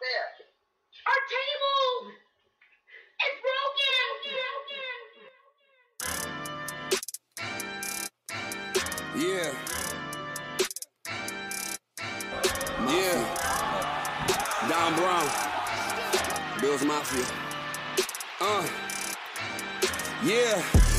[0.00, 0.30] there?
[1.06, 2.12] Our table!
[3.20, 3.90] It's broken!
[9.16, 9.52] Yeah.
[12.88, 13.20] Yeah.
[14.68, 15.28] Don Brown.
[16.60, 17.26] Bills Mafia.
[18.40, 18.66] Uh.
[20.24, 20.89] Yeah.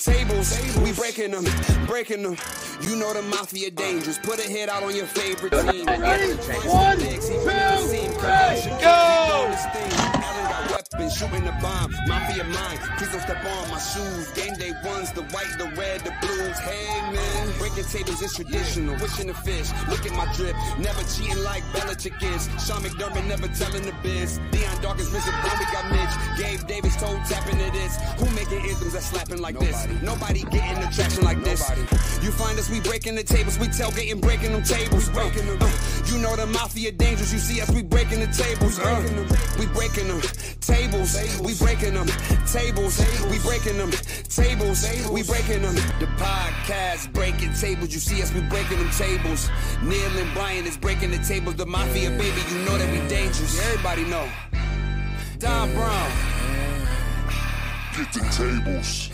[0.00, 1.44] tables, we breaking them,
[1.86, 2.36] breaking them.
[2.80, 4.18] You know the mafia dangerous.
[4.18, 5.86] Put a hit out on your favorite team.
[5.86, 6.32] Ready?
[6.68, 10.09] One, two, three, go!
[11.00, 12.78] Weapons, shooting the bomb, mafia mine.
[12.98, 14.28] Please don't step on my shoes.
[14.32, 16.58] Game day ones, the white, the red, the blues.
[16.58, 18.94] Hey man, breaking tables is traditional.
[18.96, 20.54] Wishing the fish, look at my drip.
[20.78, 22.44] Never cheating like Belichick is.
[22.66, 24.40] Sean McDermott never telling the biz.
[24.50, 26.14] Dion Dawkins, Vincent Brown, we got Mitch.
[26.36, 27.96] Gabe Davis, toe tapping to this.
[28.18, 29.86] Who making anthems that slapping like this?
[30.02, 31.64] Nobody getting the traction like this.
[32.22, 35.08] You find us, we breaking the tables, we tailgating, breaking them tables.
[35.08, 35.58] breaking them.
[36.12, 38.78] you know the mafia dangerous, you see us, we breaking the tables.
[38.78, 39.00] Uh,
[39.58, 40.20] we breaking them
[40.60, 42.06] tables, we breaking them
[42.46, 42.98] tables,
[43.30, 43.90] we breaking them
[44.28, 45.74] tables, we breaking them.
[45.98, 49.48] The podcast breaking tables, you see us, we breaking them tables.
[49.82, 53.60] Neil and Brian is breaking the tables, the mafia baby, you know that we dangerous.
[53.66, 54.28] Everybody know.
[55.38, 56.10] Don Brown.
[57.96, 59.10] Get the tables.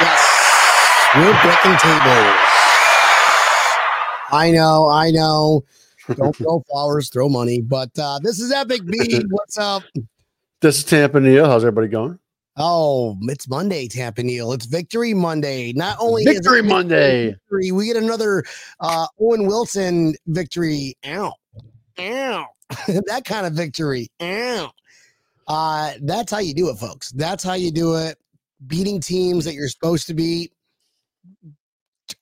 [0.00, 0.22] Yes,
[1.14, 2.40] we're breaking tables.
[4.32, 5.64] I know, I know.
[6.12, 7.60] Don't throw flowers, throw money.
[7.60, 9.22] But uh, this is Epic B.
[9.30, 9.82] What's up?
[10.60, 11.46] This is Tampa Neil.
[11.46, 12.18] How's everybody going?
[12.56, 14.52] Oh, it's Monday, Tampa Neil.
[14.52, 15.72] It's Victory Monday.
[15.72, 17.30] Not only is Victory Monday.
[17.30, 18.44] victory, we get another
[18.78, 20.96] uh, Owen Wilson victory.
[21.04, 21.32] Ow,
[21.98, 22.46] ow,
[22.86, 24.08] that kind of victory.
[24.22, 24.70] Ow.
[25.48, 27.10] Uh, that's how you do it, folks.
[27.12, 28.16] That's how you do it.
[28.66, 30.52] Beating teams that you're supposed to beat.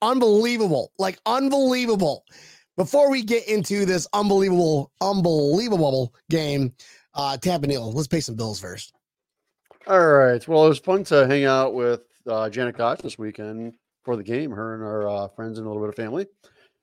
[0.01, 2.25] Unbelievable, like unbelievable.
[2.77, 6.73] Before we get into this unbelievable, unbelievable game,
[7.15, 8.95] uh, Tampa Neil, let's pay some bills first.
[9.87, 10.47] All right.
[10.49, 13.75] Well, it was fun to hang out with uh, Janet Koch this weekend
[14.05, 14.51] for the game.
[14.51, 16.27] Her and our uh, friends and a little bit of family.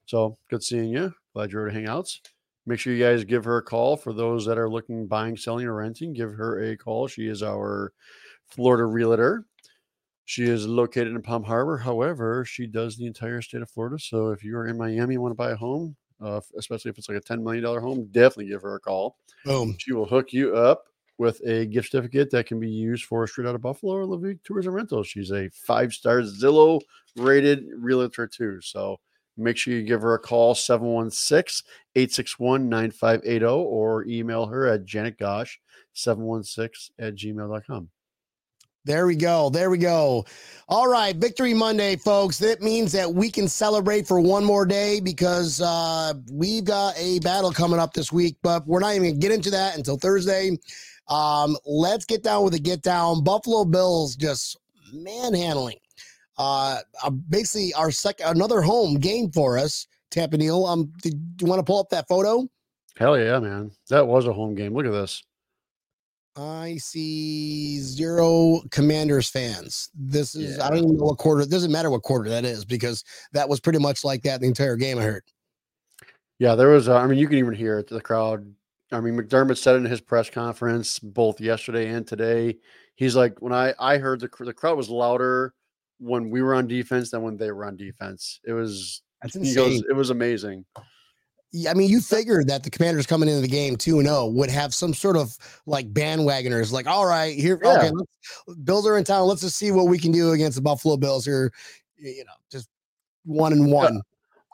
[0.05, 1.13] So good seeing you.
[1.33, 2.19] Glad you're at Hangouts.
[2.65, 5.65] Make sure you guys give her a call for those that are looking, buying, selling,
[5.65, 6.13] or renting.
[6.13, 7.07] Give her a call.
[7.07, 7.93] She is our
[8.47, 9.45] Florida realtor.
[10.29, 11.79] She is located in Palm Harbor.
[11.79, 13.97] However, she does the entire state of Florida.
[13.97, 16.99] So if you are in Miami and want to buy a home, uh, especially if
[16.99, 19.17] it's like a $10 million home, definitely give her a call.
[19.43, 19.75] Boom.
[19.79, 20.83] She will hook you up
[21.17, 24.43] with a gift certificate that can be used for Straight Out of Buffalo or Levique
[24.43, 25.07] Tours and Rentals.
[25.07, 26.79] She's a five star Zillow
[27.15, 28.61] rated realtor, too.
[28.61, 28.99] So
[29.35, 36.91] make sure you give her a call 716 861 9580 or email her at janetgosh716
[36.99, 37.89] at gmail.com.
[38.85, 39.49] There we go.
[39.49, 40.25] There we go.
[40.67, 42.37] All right, Victory Monday, folks.
[42.37, 47.19] That means that we can celebrate for one more day because uh, we've got a
[47.19, 49.97] battle coming up this week, but we're not even going to get into that until
[49.97, 50.57] Thursday.
[51.07, 53.23] Um, let's get down with the get down.
[53.23, 54.57] Buffalo Bills just
[54.93, 55.79] manhandling.
[56.37, 59.87] Uh, uh, basically, our second, another home game for us.
[60.11, 60.65] Tampa Neil.
[60.65, 62.47] Um, did you want to pull up that photo?
[62.97, 63.71] Hell yeah, man.
[63.89, 64.73] That was a home game.
[64.73, 65.23] Look at this.
[66.39, 69.89] I see zero Commanders fans.
[69.93, 71.41] This is I don't even know what quarter.
[71.41, 74.47] It doesn't matter what quarter that is because that was pretty much like that the
[74.47, 74.97] entire game.
[74.99, 75.23] I heard.
[76.39, 76.87] Yeah, there was.
[76.87, 77.87] Uh, I mean, you can even hear it.
[77.87, 78.49] The crowd.
[78.91, 82.57] I mean, McDermott said in his press conference both yesterday and today.
[82.95, 85.53] He's like, when I I heard the the crowd was louder
[85.99, 88.39] when we were on defense than when they were on defense.
[88.45, 89.01] It was.
[89.21, 89.73] That's He goes.
[89.73, 89.83] insane.
[89.89, 90.65] It was amazing.
[91.67, 94.51] I mean, you figured that the Commanders coming into the game two and zero would
[94.51, 95.35] have some sort of
[95.65, 96.71] like bandwagoners.
[96.71, 97.77] Like, all right, here, Yeah.
[97.77, 99.27] okay, let's, Bills are in town.
[99.27, 101.51] Let's just see what we can do against the Buffalo Bills here.
[101.97, 102.69] You know, just
[103.25, 104.01] one and one.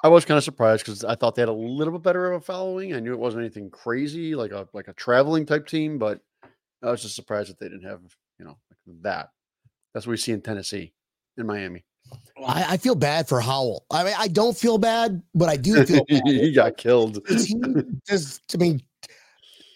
[0.03, 2.41] I was kind of surprised because I thought they had a little bit better of
[2.41, 2.93] a following.
[2.93, 6.21] I knew it wasn't anything crazy like a like a traveling type team, but
[6.81, 8.01] I was just surprised that they didn't have
[8.39, 8.57] you know
[8.87, 9.31] like that.
[9.93, 10.93] That's what we see in Tennessee,
[11.37, 11.83] in Miami.
[12.45, 13.85] I, I feel bad for Howell.
[13.91, 16.21] I mean, I don't feel bad, but I do feel bad.
[16.25, 17.19] he got killed.
[17.27, 17.55] He
[18.07, 18.81] just, I mean,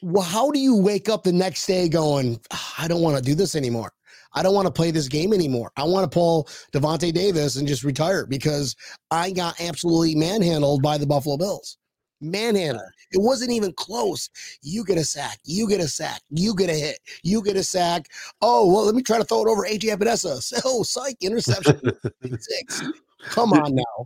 [0.02, 3.24] well, how do you wake up the next day going, "Ah, I don't want to
[3.24, 3.92] do this anymore?
[4.34, 5.72] I don't want to play this game anymore.
[5.76, 8.76] I want to pull a Vontae Davis and just retire because
[9.10, 11.79] I got absolutely manhandled by the Buffalo Bills.
[12.22, 12.90] Manhandled.
[13.12, 14.30] It wasn't even close.
[14.62, 15.40] You get a sack.
[15.44, 16.22] You get a sack.
[16.30, 17.00] You get a hit.
[17.24, 18.08] You get a sack.
[18.42, 20.42] Oh well, let me try to throw it over AJ Epenesa.
[20.42, 21.80] So oh, psych interception.
[22.40, 22.84] Six.
[23.24, 24.06] Come on now.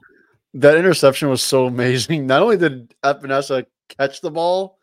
[0.55, 2.27] That interception was so amazing.
[2.27, 4.77] Not only did Epenesa catch the ball,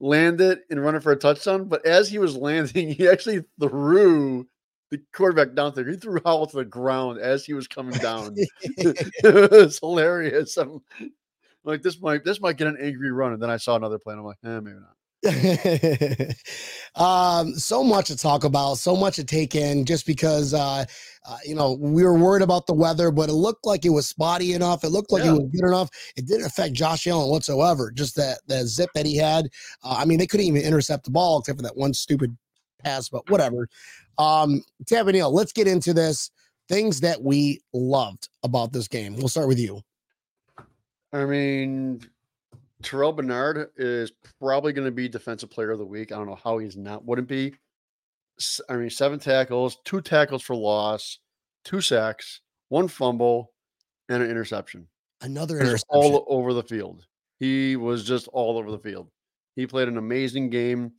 [0.00, 3.44] land it, and run it for a touchdown, but as he was landing, he actually
[3.60, 4.46] threw
[4.90, 5.88] the quarterback down there.
[5.88, 8.34] He threw Howell to the ground as he was coming down.
[8.36, 10.56] it was hilarious.
[10.56, 10.80] I'm
[11.64, 13.32] like, this might this might get an angry run.
[13.32, 14.96] And then I saw another play, and I'm like, eh, maybe not.
[16.94, 20.84] um, so much to talk about, so much to take in, just because uh,
[21.26, 24.06] uh, you know we were worried about the weather, but it looked like it was
[24.06, 24.84] spotty enough.
[24.84, 25.30] It looked like Yeah.
[25.30, 25.88] it was good enough.
[26.16, 27.90] It didn't affect Josh Allen whatsoever.
[27.90, 29.46] Just that that zip that he had.
[29.82, 32.36] Uh, I mean, they couldn't even intercept the ball except for that one stupid
[32.82, 33.68] pass, but whatever.
[34.18, 36.30] Um, Tampa Neil, let's get into this.
[36.68, 39.16] Things that we loved about this game.
[39.16, 39.82] We'll start with you.
[41.14, 42.00] I mean,
[42.82, 46.10] Terrel Bernard is probably going to be defensive player of the week.
[46.10, 47.04] I don't know how he's not.
[47.04, 47.54] Wouldn't be.
[48.68, 51.20] I mean, seven tackles, two tackles for loss,
[51.64, 53.52] two sacks, one fumble,
[54.08, 54.88] and an interception.
[55.20, 55.86] Another interception.
[55.88, 57.06] all over the field.
[57.38, 59.08] He was just all over the field.
[59.54, 60.94] He played an amazing game.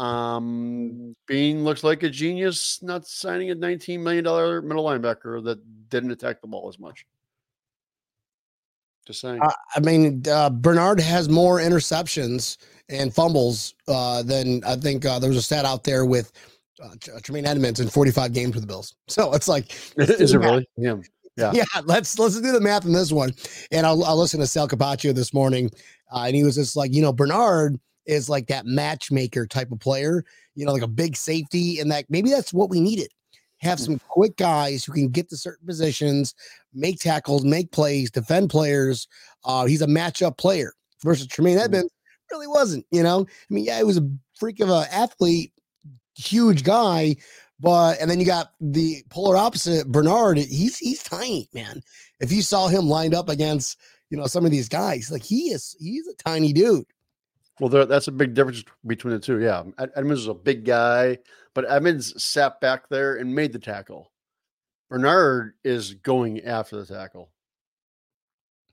[0.00, 6.10] Um, Beane looks like a genius not signing a $19 million middle linebacker that didn't
[6.10, 7.06] attack the ball as much.
[9.10, 9.40] Just saying.
[9.42, 12.58] I, I mean, uh, Bernard has more interceptions
[12.88, 16.30] and fumbles uh, than I think uh, there was a stat out there with
[16.80, 18.94] uh, Tremaine Edmunds in 45 games with the Bills.
[19.08, 20.50] So it's like, Is it math.
[20.50, 21.02] really him?
[21.36, 21.50] Yeah.
[21.52, 23.32] Yeah, let's let's do the math on this one.
[23.72, 25.70] And I'll, I'll listen to Sal Capaccio this morning,
[26.12, 29.80] uh, and he was just like, you know, Bernard is like that matchmaker type of
[29.80, 30.24] player,
[30.54, 33.08] you know, like a big safety, and that maybe that's what we needed.
[33.60, 36.34] Have some quick guys who can get to certain positions,
[36.72, 39.06] make tackles, make plays, defend players.
[39.44, 40.72] Uh, he's a matchup player
[41.02, 41.64] versus Tremaine Mm.
[41.64, 41.92] Edmunds.
[42.30, 43.26] Really wasn't, you know.
[43.28, 44.08] I mean, yeah, he was a
[44.38, 45.52] freak of an athlete,
[46.14, 47.16] huge guy,
[47.58, 50.38] but and then you got the polar opposite, Bernard.
[50.38, 51.82] He's he's tiny, man.
[52.20, 53.78] If you saw him lined up against,
[54.10, 56.86] you know, some of these guys, like he is, he's a tiny dude.
[57.58, 59.40] Well, there, that's a big difference between the two.
[59.40, 59.64] Yeah.
[59.94, 61.18] Edmunds is a big guy,
[61.54, 64.12] but Edmunds sat back there and made the tackle.
[64.88, 67.30] Bernard is going after the tackle.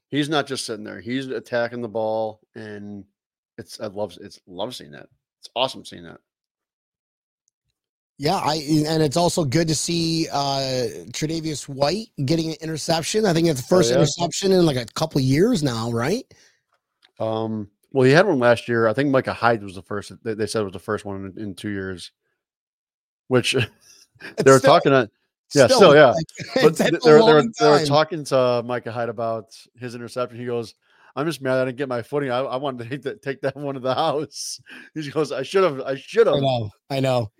[0.09, 0.99] He's not just sitting there.
[0.99, 3.05] He's attacking the ball, and
[3.57, 5.07] it's I love it's love seeing that.
[5.39, 6.19] It's awesome seeing that.
[8.17, 8.55] Yeah, I
[8.87, 13.25] and it's also good to see uh Tredavious White getting an interception.
[13.25, 13.97] I think it's the first yeah.
[13.97, 16.25] interception in like a couple years now, right?
[17.19, 18.87] Um, well, he had one last year.
[18.87, 20.11] I think Micah Hyde was the first.
[20.23, 22.11] They, they said was the first one in, in two years.
[23.27, 25.09] Which they were still- talking on.
[25.55, 26.07] Yeah, still, yeah.
[26.11, 26.25] like,
[26.55, 27.85] But it's th- they were, they, were, long they were time.
[27.87, 29.45] talking to Micah Hyde about
[29.79, 30.37] his interception.
[30.37, 30.73] He goes,
[31.15, 32.31] "I'm just mad I didn't get my footing.
[32.31, 34.59] I, I wanted to take that take that one to the house."
[34.93, 35.79] He goes, "I should have.
[35.81, 37.31] I should have." I have." know, I know.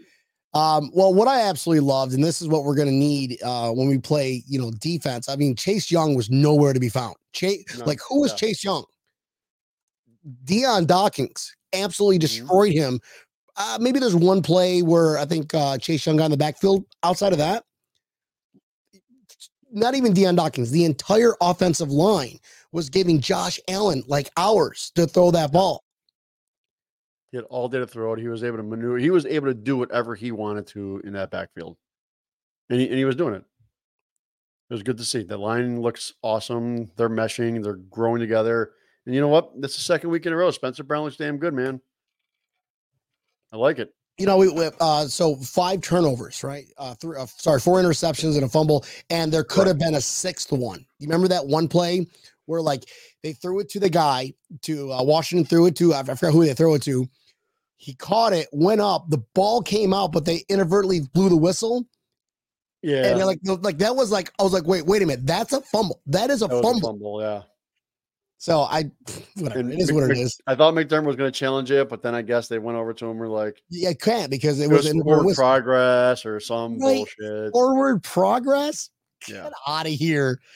[0.54, 3.72] Um, well, what I absolutely loved, and this is what we're going to need uh,
[3.72, 5.28] when we play, you know, defense.
[5.28, 7.16] I mean, Chase Young was nowhere to be found.
[7.34, 8.38] Chase, No, like, who was yeah.
[8.38, 8.86] Chase Young?
[10.46, 12.22] Dion Dawkins absolutely Mhm.
[12.22, 13.00] destroyed him.
[13.58, 16.86] Uh, maybe there's one play where I think uh, Chase Young got in the backfield.
[17.04, 17.64] Outside of that,
[19.72, 20.72] not even Dion Dawkins.
[20.72, 22.40] The entire offensive line
[22.72, 25.84] was giving Josh Allen like hours to throw that ball.
[27.32, 28.20] He had all day to throw it.
[28.20, 28.98] He was able to maneuver.
[28.98, 31.78] He was able to do whatever he wanted to in that backfield,
[32.70, 33.44] and he, and he was doing it.
[34.70, 35.24] It was good to see.
[35.24, 36.92] The line looks awesome.
[36.98, 37.64] They're meshing.
[37.64, 38.72] They're growing together.
[39.06, 39.62] And you know what?
[39.62, 40.52] That's the second week in a row.
[40.52, 41.80] Spencer Brown looks damn good, man.
[43.52, 43.94] I like it.
[44.18, 46.66] you know, we, we uh, so five turnovers, right?
[46.78, 50.02] Uh, three, uh, sorry, four interceptions and a fumble, and there could have been a
[50.02, 50.86] sixth one.
[51.00, 52.08] You remember that one play
[52.46, 52.84] where like
[53.24, 56.46] they threw it to the guy to uh, Washington threw it to I forgot who
[56.46, 57.08] they throw it to.
[57.78, 61.86] He caught it, went up, the ball came out, but they inadvertently blew the whistle,
[62.82, 63.06] Yeah.
[63.06, 65.54] and they're like, like that was like I was like, wait, wait a minute, that's
[65.54, 66.02] a fumble.
[66.08, 66.90] That is a that was a fumble.
[66.90, 67.22] fumble.
[67.22, 67.44] Yeah.
[68.40, 68.86] So I,
[69.38, 70.40] whatever, And it is Mc- what it is.
[70.48, 72.94] I thought McDermott was going to challenge it, but then I guess they went over
[72.94, 73.18] to him.
[73.18, 77.06] Were like, Yeah, can't because it it was was in forward progress or some Right.
[77.20, 77.52] bullshit.
[77.52, 78.90] forward progress.
[79.28, 79.44] Yeah.
[79.44, 80.40] Get out of here.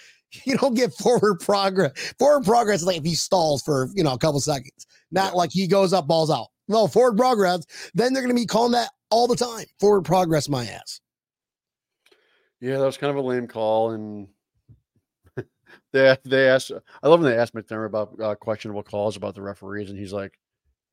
[0.45, 1.91] You don't get forward progress.
[2.17, 5.37] Forward progress is like if he stalls for you know a couple seconds, not Yeah.
[5.37, 6.47] like he goes up, balls out.
[6.69, 7.65] No, forward progress.
[7.95, 9.65] Then they're gonna be calling that all the time.
[9.81, 11.01] Forward progress, my ass.
[12.61, 14.29] Yeah, that was kind of a lame call, and
[15.93, 16.71] they they asked.
[17.03, 20.13] I love when they asked McDermott about uh, questionable calls about the referees, and he's
[20.13, 20.37] like,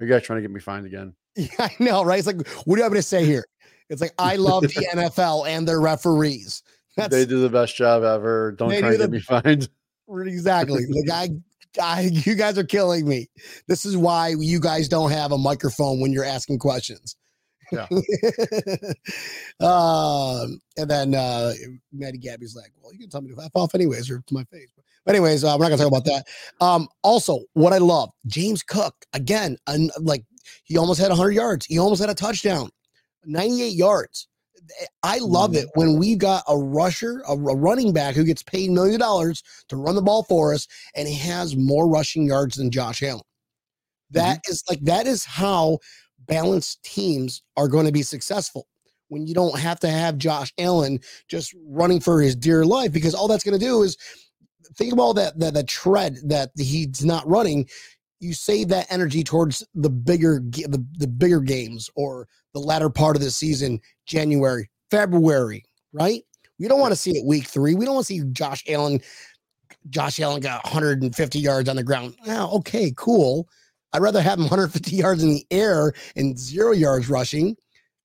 [0.01, 2.19] "Are you guys trying to get me fined again?" Yeah, I know, right?
[2.19, 3.47] It's like, what do you have to say here?
[3.91, 6.65] It's like I love the NFL and their referees.
[6.97, 8.53] That's they do the best job ever.
[8.53, 9.69] Don't try do to the- get me fined.
[10.27, 11.29] exactly the guy
[11.81, 13.29] I, you guys are killing me.
[13.67, 17.17] This is why you guys don't have a microphone when you're asking questions.
[17.71, 17.87] Yeah.
[19.61, 21.53] um, and then uh,
[21.93, 24.45] Maddie Gabby's like, "Well, you can tell me to f off anyways, or to my
[24.45, 26.25] face." But anyways, uh, we're not gonna talk about that.
[26.61, 30.25] Um, also, what I love, James Cook again, un- like
[30.65, 31.67] he almost had 100 yards.
[31.67, 32.71] He almost had a touchdown,
[33.25, 34.29] 98 yards.
[35.03, 38.97] I love it when we got a rusher, a, running back who gets paid million
[38.97, 42.71] of dollars to run the ball for us, and he has more rushing yards than
[42.71, 43.23] Josh Allen.
[44.11, 45.79] That is like that is how
[46.27, 48.67] balanced teams are going to be successful
[49.09, 53.15] when you don't have to have Josh Allen just running for his dear life because
[53.15, 53.97] all that's going to do is
[54.79, 57.69] think of all that that the tread that he's not running
[58.21, 63.17] you save that energy towards the bigger the, the bigger games or the latter part
[63.17, 66.23] of the season January February right?
[66.59, 69.01] We don't want to see it week 3 we don't want to see Josh Allen
[69.91, 72.15] Josh Allen got 150 yards on the ground.
[72.27, 73.49] Now okay cool.
[73.93, 77.57] I'd rather have him 150 yards in the air and 0 yards rushing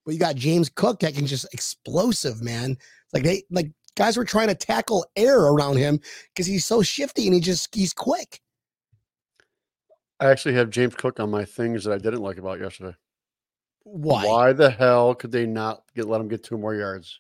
[0.06, 2.78] but you got James Cook that can just explosive man.
[3.14, 6.00] Like they like guys were trying to tackle air around him
[6.34, 8.42] because he's so shifty and he just he's quick
[10.20, 12.96] I actually have James Cook on my things that I didn't like about yesterday.
[13.84, 17.20] why Why the hell could they not get let him get two more yards?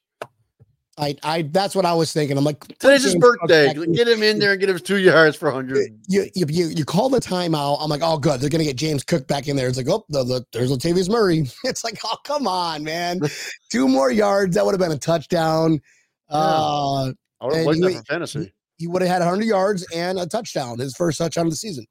[0.95, 2.37] I, I that's what I was thinking.
[2.37, 3.73] I'm like, Today's his birthday.
[3.73, 5.99] Get him in there and get him two yards for hundred.
[6.07, 7.79] You, you you you call the timeout.
[7.81, 8.39] I'm like, oh, good.
[8.39, 9.67] They're gonna get James Cook back in there.
[9.67, 11.47] It's like, oh, the, the, there's Latavius Murray.
[11.63, 13.19] It's like, oh, come on, man.
[13.71, 14.55] Two more yards.
[14.55, 15.81] That would have been a touchdown.
[16.29, 17.11] Uh,
[17.41, 18.53] I would have And that for fantasy.
[18.77, 21.85] he would have had 100 yards and a touchdown, his first touchdown of the season.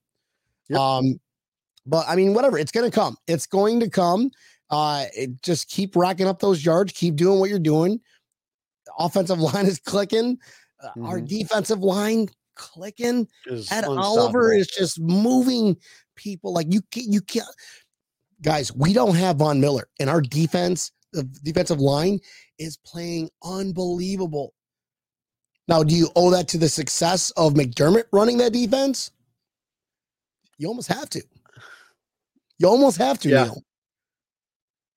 [0.68, 0.78] Yep.
[0.80, 1.20] Um,
[1.86, 3.16] but I mean, whatever, it's gonna come.
[3.26, 4.30] It's going to come.
[4.70, 6.92] Uh, it, just keep racking up those yards.
[6.92, 8.00] Keep doing what you're doing.
[8.98, 10.38] Offensive line is clicking.
[10.82, 11.28] Uh, Our Mhm.
[11.28, 13.28] defensive line clicking.
[13.46, 15.76] Is Ed Oliver is just moving
[16.16, 16.80] people like you.
[16.90, 17.46] Can't, you can't,
[18.42, 18.72] guys.
[18.74, 22.20] We don't have Von Miller, and our defense, the defensive line,
[22.58, 24.54] is playing unbelievable.
[25.68, 29.10] Now, do you owe that to the success of McDermott running that defense?
[30.58, 31.22] You almost have to.
[32.58, 33.28] You almost have to.
[33.28, 33.44] Yeah.
[33.44, 33.62] Neil.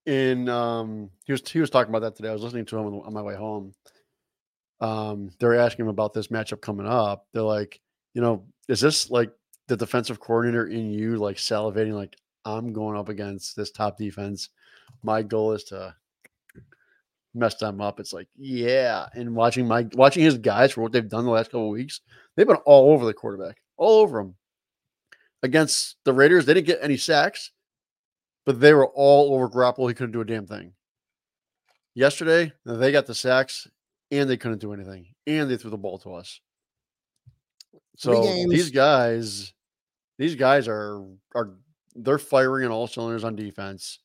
[0.05, 2.29] in um he was he was talking about that today.
[2.29, 3.73] I was listening to him on, on my way home.
[4.81, 7.25] Um, they were asking him about this matchup coming up.
[7.33, 7.79] They're like,
[8.13, 9.31] you know, is this like
[9.67, 14.49] the defensive coordinator in you like salivating like I'm going up against this top defense.
[15.01, 15.95] My goal is to
[17.35, 17.99] mess them up.
[17.99, 19.07] It's like, yeah.
[19.13, 22.01] And watching my watching his guys for what they've done the last couple of weeks,
[22.35, 24.35] they've been all over the quarterback, all over him.
[25.43, 27.51] Against the Raiders, they didn't get any sacks
[28.45, 29.89] but they were all over Garoppolo.
[29.89, 30.73] He couldn't do a damn thing.
[31.95, 33.67] Yesterday, they got the sacks
[34.11, 36.39] and they couldn't do anything, and they threw the ball to us.
[37.97, 39.53] So these guys,
[40.17, 41.55] these guys are are
[41.95, 43.99] they're firing on all cylinders on defense.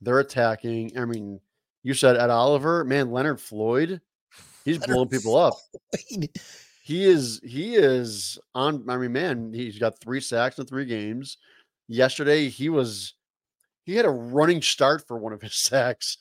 [0.00, 0.98] They're attacking.
[0.98, 1.40] I mean,
[1.86, 4.00] you said Ed Oliver, man, Leonard Floyd,
[4.64, 5.54] he's Leonard blowing people up.
[6.08, 6.28] Floyd.
[6.82, 8.84] He is he is on.
[8.88, 11.38] I mean, man, he's got three sacks in three games.
[11.86, 13.14] Yesterday, he was
[13.84, 16.18] he had a running start for one of his sacks.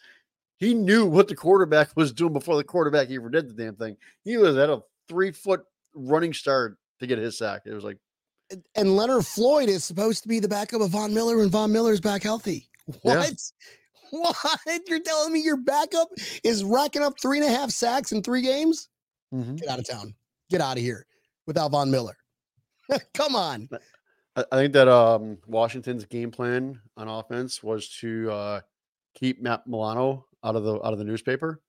[0.57, 3.97] He knew what the quarterback was doing before the quarterback even did the damn thing.
[4.23, 5.63] He was at a three foot
[5.95, 7.63] running start to get his sack.
[7.65, 7.97] It was like,
[8.75, 12.01] And Leonard Floyd is supposed to be the backup of Von Miller, and Von Miller's
[12.01, 12.69] back healthy.
[13.03, 13.25] Yeah.
[14.11, 14.35] What?
[14.87, 16.09] You're telling me your backup
[16.43, 18.89] is racking up three and a half sacks in three games?
[19.57, 20.13] Get out of town.
[20.49, 21.05] Get out of here
[21.45, 22.15] without Von Miller.
[23.13, 23.67] Come on.
[24.35, 28.61] I, think that um Washington's game plan on offense was to uh
[29.15, 31.61] keep Matt Milano out of the out of the newspaper.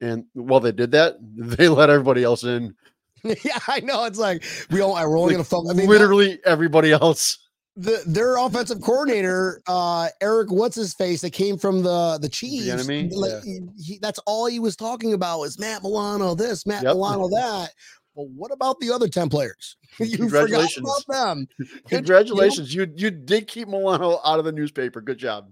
[0.00, 2.74] And while they did that, they let everybody else in.
[3.22, 4.04] yeah, I know.
[4.04, 5.70] It's like we all we're only Like, gonna focus.
[5.72, 7.38] I mean, literally everybody else.
[7.80, 12.68] The their offensive coordinator, uh, Eric, what's his face, that came from the the Chiefs.
[12.68, 13.08] enemy?
[13.12, 13.58] like, Yeah.
[13.78, 16.94] he- that's all he was talking about was Matt Milano, this, Matt Yep.
[16.94, 17.72] Milano, that.
[18.16, 19.76] But what about the other ten players?
[19.98, 20.88] you forgot Congratulations.
[21.06, 21.46] about them.
[21.58, 22.74] Good- you know, Congratulations.
[22.74, 25.00] You you did keep Milano out of the newspaper.
[25.00, 25.46] Good job.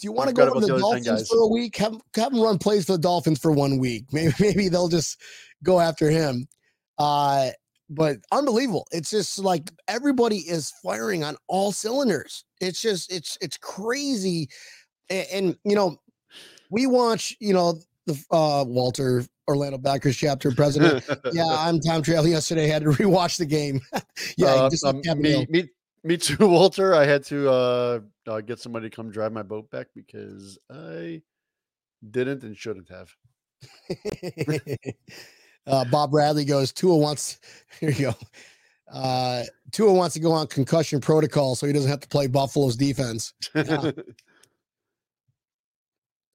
[0.00, 1.76] Do you want to go to the the other 10 Dolphins for a week?
[1.76, 4.04] Have, have him run plays for the Dolphins for one week.
[4.12, 5.20] Maybe maybe they'll just
[5.64, 6.46] go after him.
[6.98, 7.50] Uh,
[7.90, 8.86] but unbelievable.
[8.90, 12.44] It's just like everybody is firing on all cylinders.
[12.60, 14.48] It's just it's it's crazy.
[15.10, 15.96] And, and you know,
[16.70, 21.04] we watch, you know, the uh Walter Orlando Backers chapter president.
[21.32, 22.66] yeah, I'm time travel yesterday.
[22.66, 23.80] Had to rewatch the game.
[24.36, 25.68] yeah, Uh, just um, me, me,
[26.04, 26.94] me too, Walter.
[26.94, 31.22] I had to uh, uh, get somebody to come drive my boat back because I
[32.10, 33.10] didn't and shouldn't have.
[35.66, 37.38] Uh, Bob Bradley goes, Tua wants,
[37.80, 38.14] here you go.
[38.92, 42.76] Uh, Tua wants to go on concussion protocol so he doesn't have to play Buffalo's
[42.76, 43.34] defense.
[43.54, 43.90] Yeah.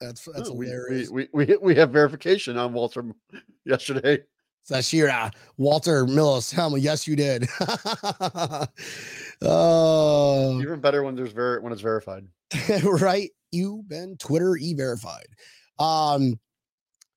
[0.02, 1.10] That's that's Oh, we, hilarious.
[1.10, 3.06] we, we, we, we have verification on Walter
[3.66, 4.20] yesterday.
[4.70, 6.78] Sashira, Walter Millis, Helma.
[6.78, 7.48] Yes, you did.
[9.42, 12.26] oh, Even better when there's ver- when it's verified.
[12.84, 13.30] right.
[13.52, 15.28] You've been Twitter e verified.
[15.80, 16.40] Um,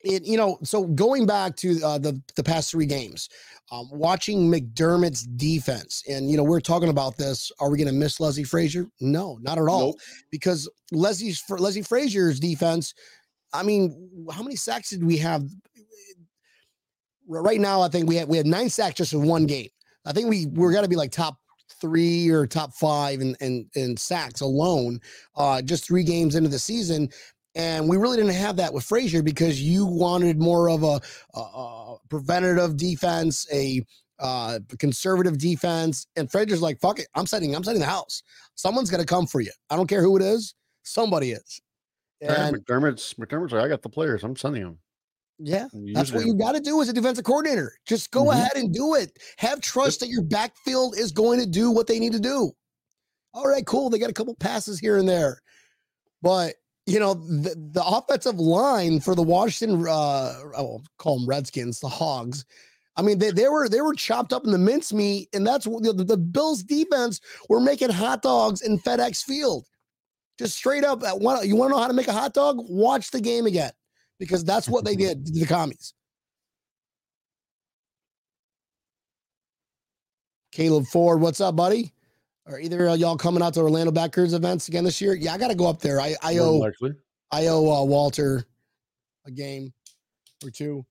[0.07, 3.29] it you know so going back to uh, the the past three games,
[3.73, 7.51] um, watching McDermott's defense, and you know we're talking about this.
[7.61, 8.87] Are we going to miss Leslie Frazier?
[9.01, 9.89] No, not at all.
[9.89, 9.97] Nope.
[10.31, 12.95] Because Leslie's for Leslie Frazier's defense.
[13.53, 15.45] I mean, how many sacks did we have?
[17.29, 19.69] Right now, I think we had we had nine sacks just in one game.
[20.05, 21.37] I think we we're gonna be like top
[21.81, 25.01] three or top five in in, in sacks alone,
[25.35, 27.09] uh, just three games into the season.
[27.57, 31.01] And we really didn't have that with Frazier because you wanted more of a,
[31.35, 33.83] a, a preventative defense, a
[34.19, 36.07] uh, conservative defense.
[36.17, 38.23] And Frazier's like, "Fuck it, I'm setting, I'm setting the house.
[38.57, 39.53] Someone's gonna come for you.
[39.71, 40.55] I don't care who it is.
[40.83, 41.61] Somebody is."
[42.21, 44.23] And McDermott's McDermott's like, I got the players.
[44.23, 44.79] I'm sending them.
[45.39, 47.73] yeah, that's what you got to do as a defensive coordinator.
[47.87, 48.33] Just go Mhm.
[48.35, 49.19] ahead and do it.
[49.39, 52.53] Have trust that your backfield is going to do what they need to do.
[53.35, 53.91] All right, cool.
[53.91, 55.43] They got a couple passes here and there,
[56.23, 56.55] but
[56.87, 61.89] you know the, the offensive line for the Washington, uh, I'll call them Redskins, the
[61.89, 62.45] Hogs.
[62.97, 65.83] I mean, they, they were they were chopped up in the mincemeat, and that's what
[65.83, 69.67] the, the Bills defense were making hot dogs in FedEx Field.
[70.39, 72.59] Just straight up, one, you want to know how to make a hot dog?
[72.59, 73.73] Watch the game again
[74.19, 75.93] because that's what they did to the commies.
[80.53, 81.93] Caleb Ford, what's up, buddy?
[82.49, 85.15] Are either of y'all coming out to Orlando Backers events again this year?
[85.15, 86.01] Yeah, I got to go up there.
[86.01, 86.93] I, I owe likely.
[87.33, 88.45] I owe uh, Walter
[89.27, 89.73] a game
[90.45, 90.87] or two.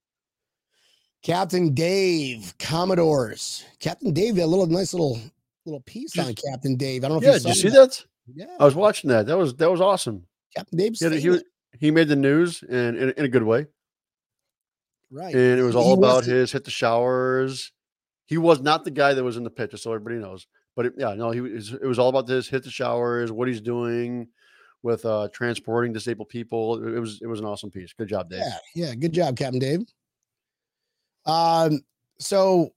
[1.23, 3.63] Captain Dave, Commodores.
[3.79, 5.17] Captain Dave, a little nice little
[5.65, 7.03] little piece on Captain Dave.
[7.03, 8.05] I don't know Yeah, if did you saw see that?
[8.35, 9.25] Yeah, I was watching that.
[9.25, 10.27] That was that was awesome.
[10.55, 10.93] Captain Dave.
[10.99, 11.43] He, he, was-
[11.79, 13.65] he made the news and in, in a good way.
[15.09, 15.33] right.
[15.33, 17.71] And it was all he about his hit the showers.
[18.25, 20.47] He was not the guy that was in the pit, just so everybody knows.
[20.75, 21.73] But it, yeah, no, he was.
[21.73, 24.27] It was all about this hit the showers, what he's doing
[24.83, 26.85] with uh transporting disabled people.
[26.85, 27.93] It, was it was an awesome piece.
[27.93, 28.41] Good job, Dave.
[28.41, 28.95] Yeah, yeah.
[28.95, 29.81] Good job, Captain Dave.
[31.25, 31.81] Um,
[32.19, 32.69] so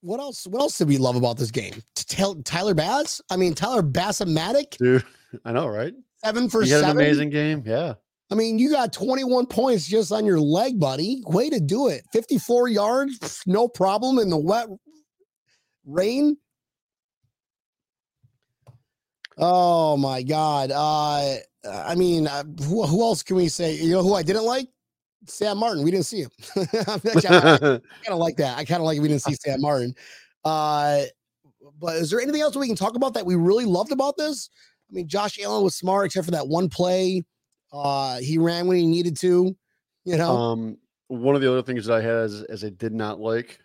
[0.00, 0.46] what else?
[0.46, 1.74] What else did we love about this game?
[1.94, 3.20] Tell Tyler Bass.
[3.30, 5.04] I mean, Tyler Bassamatic, Dude,
[5.44, 5.94] I know, right?
[6.24, 6.98] seven for he had seven.
[6.98, 7.62] an amazing game.
[7.64, 7.94] Yeah.
[8.30, 11.22] I mean, you got 21 points just on your leg, buddy.
[11.26, 12.02] Way to do it.
[12.12, 14.68] 54 yards, no problem in the wet
[15.86, 16.36] rain.
[19.38, 20.70] Oh my God.
[20.72, 21.36] Uh,
[21.68, 23.74] I mean, uh, who, who else can we say?
[23.74, 24.68] You know who I didn't like?
[25.26, 25.84] Sam Martin.
[25.84, 26.30] We didn't see him.
[26.56, 28.58] I kind of like that.
[28.58, 29.94] I kind of like we didn't see Sam Martin.
[30.44, 31.02] Uh,
[31.80, 34.50] but is there anything else we can talk about that we really loved about this?
[34.90, 37.22] I mean, Josh Allen was smart, except for that one play.
[37.72, 39.54] Uh, he ran when he needed to.
[40.04, 42.94] You know, um, one of the other things that I had as, as I did
[42.94, 43.58] not like,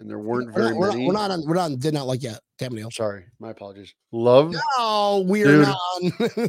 [0.00, 1.00] and there weren't we're, very not, we're, many.
[1.00, 1.46] not, we're not on.
[1.46, 1.70] We're not.
[1.72, 2.40] on- Did not like yet.
[2.58, 2.90] Damn it, Neil.
[2.90, 3.94] Sorry, my apologies.
[4.12, 5.76] Love No, we're not.
[6.02, 6.48] on.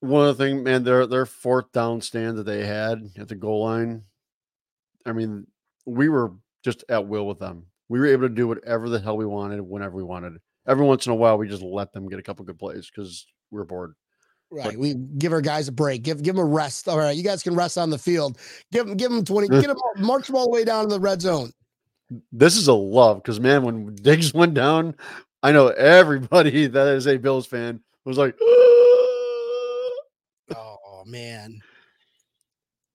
[0.00, 3.34] one of the thing, man, their their fourth down stand that they had at the
[3.36, 4.02] goal line.
[5.06, 5.46] I mean,
[5.86, 6.32] we were
[6.64, 7.66] just at will with them.
[7.88, 10.38] We were able to do whatever the hell we wanted whenever we wanted.
[10.66, 13.26] Every once in a while, we just let them get a couple good plays because
[13.50, 13.94] we were bored.
[14.52, 14.78] Right.
[14.78, 16.02] We give our guys a break.
[16.02, 16.88] Give give them a rest.
[16.88, 18.38] All right, you guys can rest on the field.
[18.70, 19.48] Give them give them twenty.
[19.48, 19.60] Mm.
[19.60, 21.52] Get them march them all the way down to the red zone.
[22.30, 24.94] This is a love because man, when Diggs went down,
[25.42, 28.36] I know everybody that is a Bills fan was like,
[30.54, 31.58] Oh man.
[31.60, 31.64] so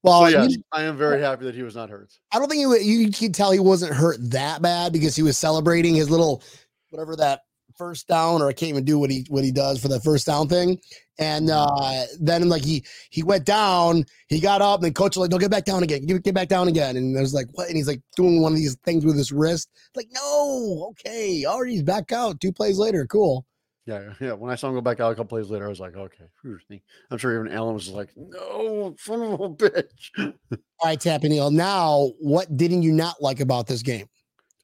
[0.03, 2.13] Well, yes, you- I am very happy that he was not hurt.
[2.31, 5.37] I don't think he, you could tell he wasn't hurt that bad because he was
[5.37, 6.43] celebrating his little
[6.91, 7.41] whatever that
[7.77, 10.25] first down or I can't even do what he what he does for the first
[10.25, 10.79] down thing.
[11.19, 15.23] And uh then like he he went down, he got up, and then coach was
[15.23, 17.47] like, "No, get back down again, get, get back down again." And I was like,
[17.53, 19.69] "What?" And he's like doing one of these things with his wrist.
[19.95, 22.39] Like, no, okay, already he's back out.
[22.39, 23.45] Two plays later, cool.
[23.87, 24.33] Yeah, yeah.
[24.33, 26.25] When I saw him go back out a couple plays later, I was like, okay.
[27.09, 30.11] I'm sure even Allen was like, no, son of a bitch.
[30.19, 30.33] All
[30.83, 31.51] right, Tappy Neal.
[31.51, 34.07] Now, what didn't you not like about this game?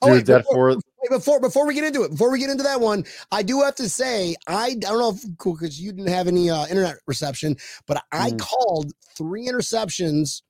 [0.03, 2.49] Oh, wait, that before- fourth, Wait, before before we get into it, before we get
[2.49, 5.79] into that one, I do have to say I, I don't know if cool because
[5.81, 8.39] you didn't have any uh, internet reception, but I Mm.
[8.39, 10.43] called three interceptions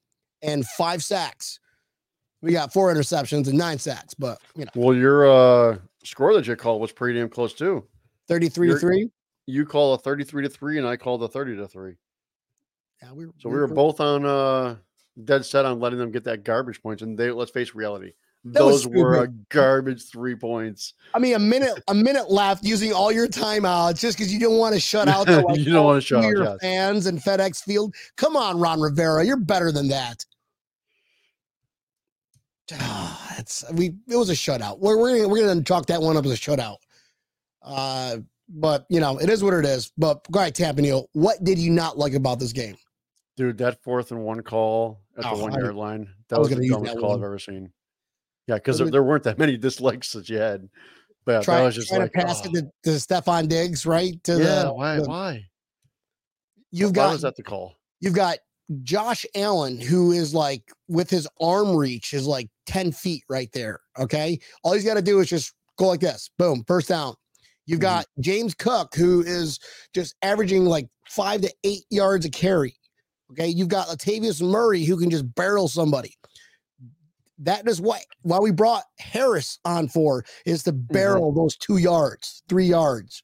[0.43, 1.59] and five sacks.
[2.41, 6.45] We got four interceptions and nine sacks, but you know, well, your uh, score that
[6.45, 7.87] you called was pretty damn close too.
[8.27, 9.09] thirty-three to You're- three.
[9.45, 11.95] You call a 33 to 3, and I called a 30 to 3.
[13.01, 14.77] Yeah, we were, So we were both on uh
[15.25, 17.01] dead set on letting them get that garbage points.
[17.01, 18.13] And they let's face reality,
[18.45, 20.93] That those were a garbage three points.
[21.13, 24.57] I mean, a minute, a minute left using all your timeouts just because you didn't
[24.57, 26.57] want to shut out the like, You don't wanna shut out, your yes.
[26.61, 27.95] fans and FedEx Field.
[28.17, 30.25] Come on, Ron Rivera, you're better than that.
[33.39, 33.95] It's we.
[34.07, 34.79] It was a shutout.
[34.79, 36.77] We're we're gonna, we're gonna chalk that one up as a shutout.
[37.63, 39.91] Uh, but you know, it is what it is.
[39.97, 42.75] But all right, Tampanil, what did you not like about this game?
[43.35, 46.59] Dude, that fourth and one call at Oh, the one yard line, that was was,
[46.59, 47.19] the dumbest call one.
[47.19, 47.71] I've ever seen.
[48.47, 50.69] Yeah, because there, there weren't that many dislikes that you had.
[51.25, 53.85] But Try, that was just trying like, to pass oh, it to, to Stefon Diggs,
[53.85, 54.21] right?
[54.25, 54.95] To yeah, the, why?
[54.97, 55.45] the- why?
[56.71, 57.75] you've why got was that the call?
[58.01, 58.39] you've got
[58.81, 63.79] Josh Allen, who is like with his arm reach is like 10 feet right there.
[63.99, 64.39] Okay.
[64.63, 66.29] All he's got to do is just go like this.
[66.37, 67.15] Boom, first down.
[67.65, 67.83] You've Mhm.
[67.83, 69.59] got James Cook, who is
[69.93, 72.75] just averaging like five to eight yards a carry.
[73.31, 73.47] Okay.
[73.47, 76.15] You've got Latavius Murray, who can just barrel somebody.
[77.43, 82.43] That is what why we brought Harris on for is to barrel those two yards,
[82.49, 83.23] three yards.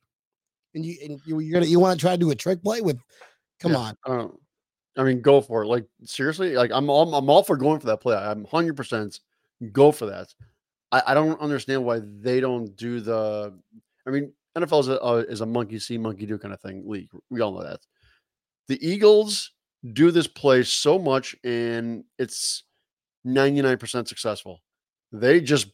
[0.76, 2.82] And you and you, you're gonna you want to try to do a trick play
[2.82, 3.00] with
[3.60, 3.94] come Yeah.
[4.06, 4.38] on.
[4.98, 5.68] I mean, go for it.
[5.68, 8.16] Like seriously, like I'm all I'm all for going for that play.
[8.16, 9.20] I'm hundred percent
[9.72, 10.34] go for that.
[10.92, 13.54] I, I don't understand why they don't do the.
[14.06, 16.84] I mean, NFL is a uh, is a monkey see monkey do kind of thing
[16.86, 17.10] league.
[17.30, 17.80] We all know that.
[18.68, 19.52] The Eagles
[19.94, 22.64] do this play so much, and it's
[23.24, 24.62] ninety nine percent successful.
[25.12, 25.68] They just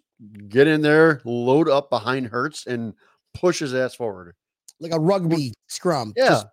[0.47, 2.93] get in there, load up behind Hurts, and
[3.34, 4.34] push his ass forward.
[4.79, 6.13] like a rugby scrum.
[6.15, 6.27] Yeah.
[6.29, 6.47] just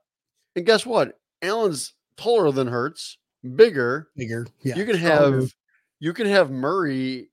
[0.57, 1.19] And guess what?
[1.43, 3.19] Allen's taller than Hurts,
[3.57, 4.09] bigger.
[4.17, 4.47] bigger.
[4.63, 5.53] Yeah, you can have
[6.01, 7.31] you can have Murray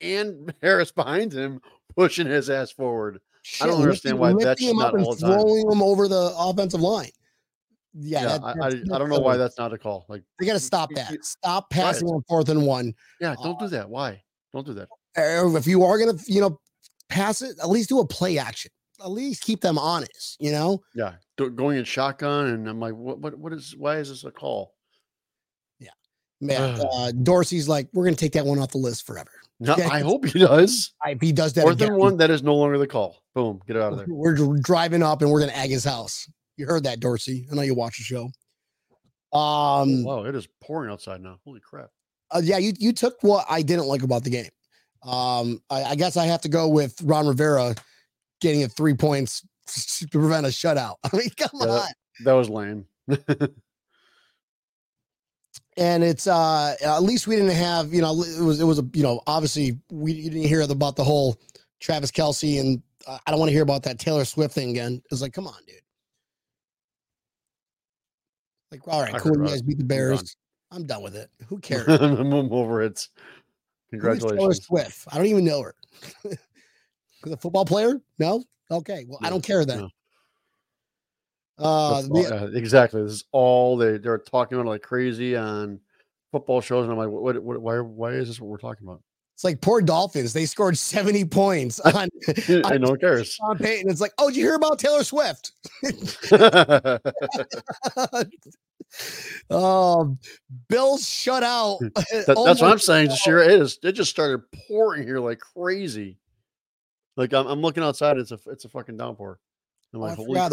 [0.00, 1.60] and Harris behind him
[1.96, 3.20] pushing his ass forward.
[3.60, 5.40] I don't understand why lifting that's him not up and all the time.
[5.40, 7.10] throwing him over the offensive line.
[7.94, 10.06] Yeah, Yeah, that- I, I, I don't know why that's not a call.
[10.08, 11.12] Like, They got to stop that.
[11.24, 12.94] Stop passing on fourth and one.
[13.20, 13.88] yeah, don't do that.
[13.88, 14.22] Why?
[14.52, 14.88] Don't do that.
[15.16, 16.58] Uh, If you are gonna, you know,
[17.08, 18.70] pass it, at least do a play action.
[19.02, 20.36] At least keep them honest.
[20.40, 23.18] You know, Yeah, go- going in shotgun, and I'm like, what?
[23.18, 23.36] What?
[23.38, 23.74] What is?
[23.76, 24.74] Why is this a call?
[25.80, 25.90] Yeah,
[26.40, 26.78] man.
[26.80, 29.30] Uh, Dorsey's like, we're gonna take that one off the list forever.
[29.60, 30.92] No, Yeah, I hope he does.
[31.06, 33.22] If he does that Fourth again, and one, that is no longer the call.
[33.34, 34.06] Boom, get it out of there.
[34.08, 36.28] we're driving up and we're gonna egg his house.
[36.62, 37.48] You heard that, Dorsey?
[37.50, 38.26] I know you watch the show.
[39.36, 41.40] Um, Wow, it is pouring outside now.
[41.44, 41.90] Holy crap!
[42.30, 44.48] uh, yeah, you you took what I didn't like about the game.
[45.02, 47.74] Um, I, I guess I have to go with Ron Rivera
[48.40, 49.44] getting a three points
[49.98, 50.94] to prevent a shutout.
[51.12, 51.68] I mean, come Yeah, on.
[51.68, 51.94] that-
[52.24, 52.86] That was lame.
[55.78, 58.86] And it's uh at least we didn't have, you know, it was it was a
[58.92, 61.40] you know, obviously we you didn't hear about the whole
[61.80, 65.02] Travis Kelce and uh, I don't want to hear about that Taylor Swift thing again.
[65.10, 65.76] It's like, come on, dude.
[68.72, 69.36] Like, all right, cool.
[69.36, 70.34] You guys beat the Bears.
[70.70, 71.30] I'm done with it.
[71.48, 71.86] Who cares?
[71.86, 73.06] I'm over it.
[73.90, 74.64] Who is Taylor Congratulations.
[74.64, 75.08] Swift.
[75.12, 75.74] I don't even know her.
[77.24, 78.00] the football player?
[78.18, 78.42] No.
[78.70, 79.04] Okay.
[79.06, 79.80] Well, I don't care then.
[79.80, 79.88] no.
[81.58, 83.02] Uh, all- yeah, exactly.
[83.02, 85.78] This is all they they're talking about like crazy on
[86.32, 87.42] football shows, and I'm like, what?
[87.42, 87.78] what why?
[87.78, 89.02] Why is this what we're talking about?
[89.42, 90.32] It's like poor Dolphins.
[90.32, 92.08] They scored 70 points on,
[92.48, 93.34] and no cares.
[93.34, 93.90] Sean Payton.
[93.90, 95.50] It's like, oh, did you hear about Taylor Swift?
[99.50, 100.16] um,
[100.68, 101.78] Bills shut out.
[101.80, 103.10] That- that's what I'm saying.
[103.10, 103.80] Shira, it is.
[103.82, 106.18] It just started pouring here like crazy.
[107.16, 108.18] Like I'm, I'm looking outside.
[108.18, 109.40] It's a it's a fucking downpour.
[109.92, 110.52] I'm Oh, like, holy crap!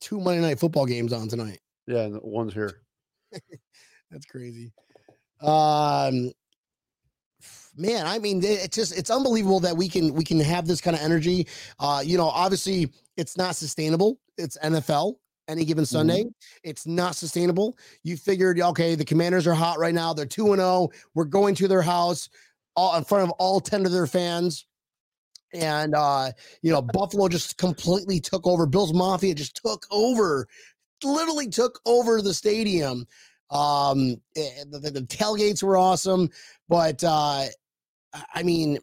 [0.00, 1.60] two Monday night football games on tonight.
[1.86, 2.80] Yeah, one's here.
[4.10, 4.72] That's crazy.
[5.40, 6.32] Um,
[7.76, 10.96] man, I mean, it's just it's unbelievable that we can we can have this kind
[10.96, 11.46] of energy.
[11.78, 14.18] Uh, you know, obviously it's not sustainable.
[14.38, 15.14] It's NFL.
[15.46, 16.24] Any given Sunday,
[16.62, 17.76] it's not sustainable.
[18.02, 20.14] You figured, okay, the Commanders are hot right now.
[20.14, 20.88] They're two and zero.
[21.14, 22.30] We're going to their house,
[22.76, 24.66] all in front of all ten of their fans.
[25.52, 26.32] And uh,
[26.62, 28.64] you know, Buffalo just completely took over.
[28.64, 30.48] Bills Mafia just took over,
[31.02, 33.06] literally took over the stadium.
[33.50, 36.30] Um, eh, the, the, the tailgates were awesome,
[36.68, 37.44] but uh,
[38.34, 38.78] I- mean,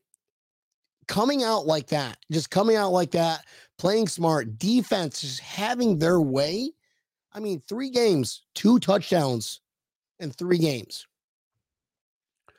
[1.07, 3.45] coming out like that, just coming out like that,
[3.77, 6.71] playing smart, defense, just having their way.
[7.33, 9.61] I mean, three games, two touchdowns
[10.19, 11.05] in three games.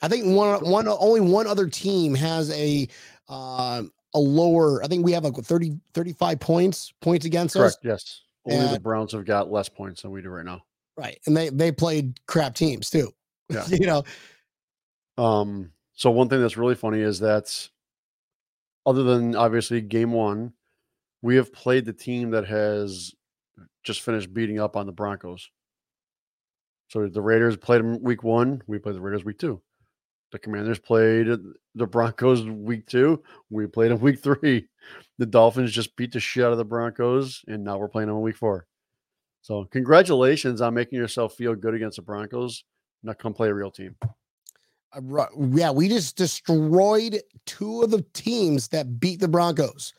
[0.01, 2.89] I think one, one, only one other team has a,
[3.29, 4.83] uh, a lower.
[4.83, 7.77] I think we have like 30, 35 points, points against us.
[7.77, 7.79] Correct.
[7.85, 8.23] Yes.
[8.45, 10.63] Only the Browns have got less points than we do right now.
[10.97, 11.19] Right.
[11.27, 13.13] And they, they played crap teams too.
[13.49, 13.65] Yeah.
[13.69, 14.03] you know,
[15.17, 17.69] Um, so one thing that's really funny is that
[18.85, 20.53] other than obviously game one,
[21.21, 23.15] we have played the team that has
[23.85, 25.51] just finished beating up on the Broncos.
[26.89, 29.63] So the Raiders played them week one, we played the Raiders week two.
[30.33, 31.29] The Commanders played
[31.75, 33.23] the Broncos week two.
[33.51, 34.67] We played them week three.
[35.19, 38.17] The Dolphins just beat the shit out of the Broncos, and now we're playing them
[38.17, 38.67] in week four.
[39.43, 42.65] So, congratulations on making yourself feel good against the Broncos.
[43.03, 43.95] Now, come play a real team.
[44.95, 49.95] Uh, Yeah, we just destroyed two of the teams that beat the Broncos.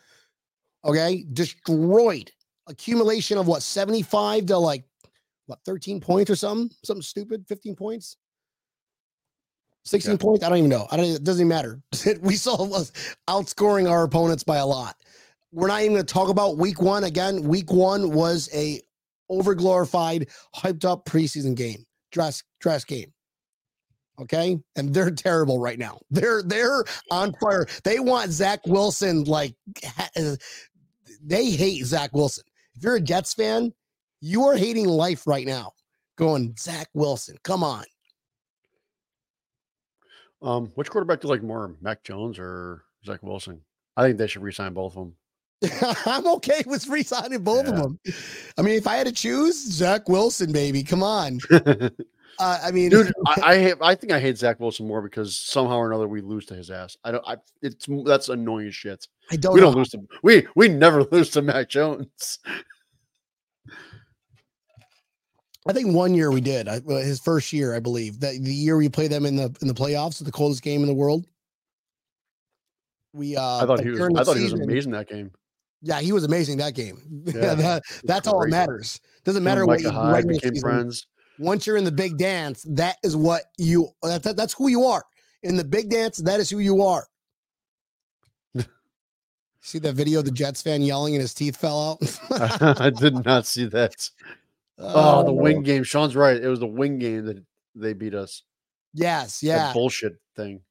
[0.85, 2.31] Okay, destroyed.
[2.67, 4.85] Accumulation of what 75 to like
[5.47, 8.17] what 13 points or something, something stupid, 15 points.
[9.85, 10.17] 16 Yeah.
[10.17, 10.43] points.
[10.45, 10.87] I don't even know.
[10.91, 11.05] I don't.
[11.05, 11.81] It doesn't even matter.
[12.21, 12.91] we saw us
[13.27, 14.95] outscoring our opponents by a lot.
[15.51, 17.43] We're not even going to talk about week one again.
[17.43, 18.81] Week one was a
[19.29, 23.13] overglorified, hyped up preseason game, dress dress game.
[24.19, 25.99] Okay, and they're terrible right now.
[26.11, 27.65] They're they're on fire.
[27.83, 29.55] They want Zach Wilson like
[30.15, 30.35] uh,
[31.23, 32.43] they hate Zach Wilson.
[32.75, 33.73] If you're a Jets fan,
[34.21, 35.71] you are hating life right now.
[36.15, 37.85] Going Zach Wilson, come on.
[40.43, 43.61] Um, which quarterback do you like more, Mac Jones or Zach Wilson?
[43.97, 45.15] I think they should resign both of them.
[46.05, 47.99] I'm okay with re-signing both of them.
[48.57, 51.39] I mean, if I had to choose, Zach Wilson, baby, come on.
[52.39, 55.37] Uh, I mean, Dude, I, I hate, I think I hate Zach Wilson more because
[55.37, 56.97] somehow or another we lose to his ass.
[57.03, 57.23] I don't.
[57.27, 59.07] I it's that's annoying shit.
[59.31, 59.53] I don't.
[59.53, 62.39] we don't lose to we we never lose to Mac Jones.
[65.65, 66.67] I think one year we did.
[66.67, 69.67] I, his first year, I believe that the year we played them in the in
[69.67, 71.25] the playoffs, the coldest game in the world.
[73.13, 74.01] We uh, I thought he was.
[74.01, 75.31] I thought he was amazing that game.
[75.83, 77.23] Yeah, he was amazing that game.
[77.33, 78.99] Yeah, that, that's all that matters.
[79.25, 80.61] Doesn't matter what you Hyde became season.
[80.61, 81.07] friends.
[81.39, 83.89] Once you're in the big dance, that is what you.
[84.03, 85.03] That, that- that's who you are
[85.43, 86.17] in the big dance.
[86.17, 87.07] That is who you are.
[89.61, 92.19] See that video of the Jets fan yelling and his teeth fell out?
[92.79, 94.09] I did not see that.
[94.79, 95.83] Oh, the oh, wing game.
[95.83, 96.35] Sean's right.
[96.35, 97.37] It was the wing game that
[97.75, 98.41] they beat us.
[98.95, 99.71] Yes, That yeah.
[99.71, 100.61] bullshit thing.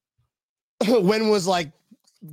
[0.88, 1.70] when was like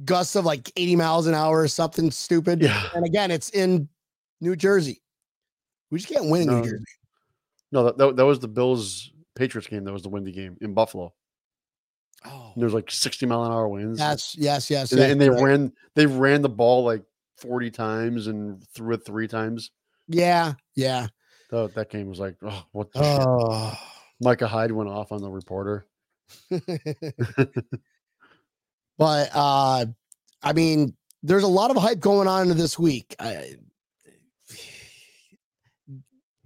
[0.03, 2.63] gusts of like 80 miles an hour or something stupid.
[2.63, 2.89] Yeah.
[2.95, 3.87] And again, it's in
[4.41, 5.03] New Jersey.
[5.91, 6.59] We just can't win in No.
[6.59, 6.85] New Jersey.
[7.71, 9.83] No, that, that, that was the Bills Patriots game.
[9.83, 11.13] That was the windy game in Buffalo.
[12.25, 13.99] Oh, There was like 60 mile an hour winds.
[13.99, 14.91] yes, yes, yes.
[14.91, 15.41] and, yes, they, and they right.
[15.41, 17.03] ran they ran the ball like
[17.37, 19.71] 40 times and threw it three times.
[20.07, 21.07] Yeah, yeah.
[21.51, 23.25] That, that game was like, oh, what the shit?
[23.25, 23.73] Oh.
[24.21, 25.87] Micah Hyde went off on the reporter.
[28.97, 29.85] but uh
[30.41, 33.15] I mean, there's a lot of hype going on into this week.
[33.19, 33.55] I,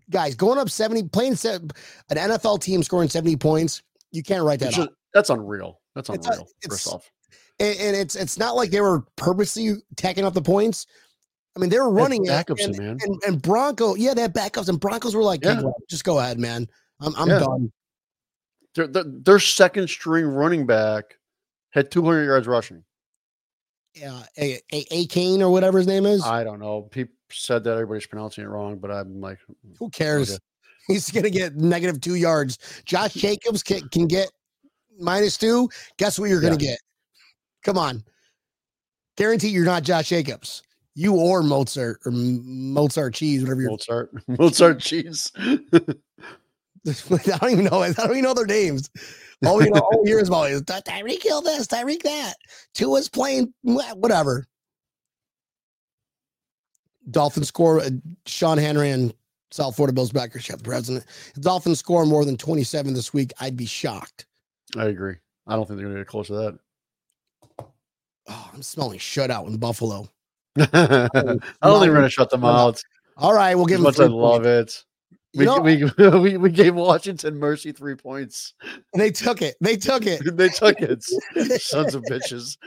[0.10, 1.70] guys, going up 70, playing an
[2.12, 5.80] NFL team scoring 70 points, you can't write that just- that's unreal.
[5.96, 6.24] That's unreal.
[6.32, 7.12] it's- first off,
[7.60, 10.88] and, and it's it's not like they were purposely tacking up the points.
[11.56, 12.98] I mean, they were running it, backups, and, man.
[13.02, 15.62] and and Bronco, yeah, they had backups, and Broncos were like, Yeah.
[15.62, 16.68] "Hey, just go ahead, man.
[17.00, 17.39] I'm I'm Yeah.
[17.39, 17.72] done."
[18.76, 21.20] Their, their, their second string running back
[21.70, 22.84] had 200 yards rushing.
[23.94, 26.24] Yeah, a, a, a Kane or whatever his name is.
[26.24, 26.82] I don't know.
[26.84, 30.39] People said that everybody's pronouncing it wrong, but I'm like, mm, Who cares?
[30.88, 32.58] He's gonna get negative two yards.
[32.86, 34.30] Josh Jacobs can, can get
[35.00, 35.69] minus two.
[35.98, 36.80] Guess what you're gonna get?
[37.63, 38.04] Come on,
[39.17, 40.63] guarantee you're not Josh Jacobs.
[40.96, 43.72] You or Mozart or Mozart cheese, whatever you're.
[43.72, 45.32] Mozart, Mozart cheese.
[45.36, 45.50] I
[46.86, 47.82] don't even know.
[47.82, 48.89] I don't even know their names.
[49.46, 52.36] All we know, all we hear is about is "Ty- Tyreek Hill this, Tyreek that.
[52.74, 54.46] Tua's playing whatever.
[57.12, 57.82] Dolphins score.
[57.82, 57.89] Uh,
[58.26, 59.13] Sean Henry and
[59.52, 61.06] South Florida Bills backers, the president.
[61.36, 64.26] If Dolphins score more than 27 this week, I'd be shocked.
[64.76, 65.16] I agree.
[65.46, 66.60] I don't think they're going to get close to that.
[68.30, 70.10] Oh, I'm smelling shutout in Buffalo.
[70.58, 72.82] I don't think we're going to shut them out.
[73.18, 74.84] All right, we'll As give them much I love it.
[75.36, 75.84] We, know- we,
[76.20, 78.54] we, we gave Washington Mercy three points.
[78.96, 79.56] They took it.
[79.62, 80.22] They took it.
[80.38, 81.04] they took it.
[81.62, 82.58] Sons of bitches.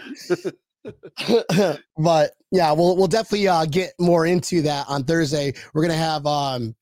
[1.99, 5.53] but yeah, we'll we'll definitely uh, get more into that on Thursday.
[5.75, 6.75] We're gonna have um,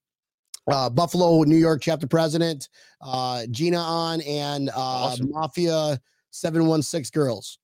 [0.71, 2.69] uh, Buffalo, New York chapter president
[3.01, 5.31] uh, Gina on and uh, Awesome.
[5.31, 7.59] Mafia Seven One Six girls.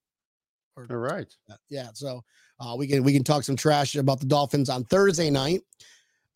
[0.77, 1.27] All right.
[1.69, 2.23] Yeah, so
[2.59, 5.63] uh, we can we can talk some trash about the Dolphins on Thursday night.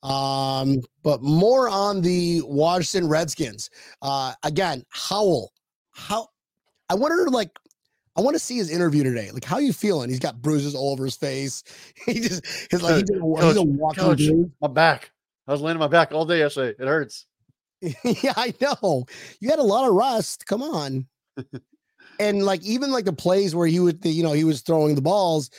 [0.03, 3.71] Um, but more on the Washington Redskins.
[4.03, 5.51] Uh, again, Howell.
[5.93, 6.29] How
[6.90, 7.51] I wonder, like,
[8.16, 9.31] I want to see his interview today.
[9.33, 10.09] Like, how you feeling?
[10.09, 11.62] He's got bruises all over his face.
[12.07, 14.18] He just he's like he's a, he's a walking Coach.
[14.18, 14.50] bruise.
[14.61, 15.11] My back.
[15.48, 16.74] I was laying on my back all day yesterday.
[16.83, 17.27] It hurts.
[17.83, 19.05] yeah, I know.
[19.40, 20.46] You had a lot of rust.
[20.46, 21.07] Come on.
[22.20, 25.03] and like even like the plays where he would, you know, he was throwing the
[25.03, 25.50] balls,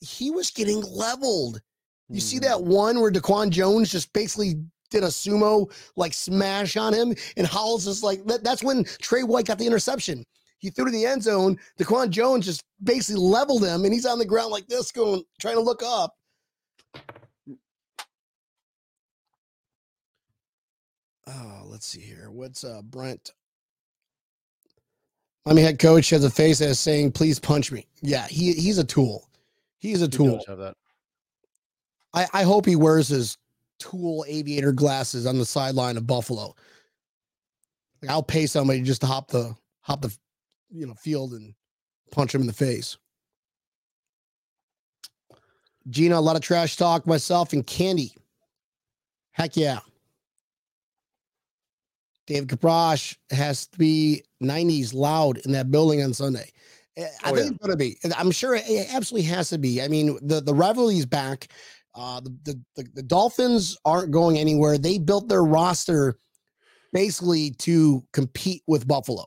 [0.00, 1.60] he was getting leveled.
[2.08, 2.42] You see Mm.
[2.42, 4.54] that one where Daquan Jones just basically
[4.90, 9.22] did a sumo like smash on him, and Howell's just like that, that's when Trey
[9.22, 10.24] White got the interception.
[10.62, 11.58] He threw to the end zone.
[11.76, 15.56] Daquan Jones just basically leveled him, and he's on the ground like this, going trying
[15.56, 16.16] to look up.
[21.26, 22.30] Oh, let's see here.
[22.30, 23.32] What's uh Brent?
[25.44, 28.84] Miami head coach has a face as saying, "Please punch me." Yeah, he he's a
[28.84, 29.28] tool.
[29.80, 30.40] He's a He tool.
[30.46, 30.76] that.
[32.14, 33.36] I, I hope he wears his
[33.80, 36.54] tool aviator glasses on the sideline of Buffalo.
[38.00, 40.16] Like I'll pay somebody just to hop the hop the
[40.72, 41.54] you know field and
[42.10, 42.96] punch him in the face.
[45.88, 48.14] Gina, a lot of trash talk, myself and Candy.
[49.32, 49.80] Heck yeah.
[52.26, 56.50] David Caprosh has to be 90s loud in that building on Sunday.
[56.96, 57.50] Eh, I Oh, think yeah.
[57.50, 57.98] it's going to be.
[58.16, 59.82] I'm sure it it absolutely has to be.
[59.82, 61.48] I mean, the, the rivalry is back.
[61.94, 64.78] Uh, the, the, the, the Dolphins aren't going anywhere.
[64.78, 66.16] They built their roster
[66.92, 69.24] basically to compete with Buffalo.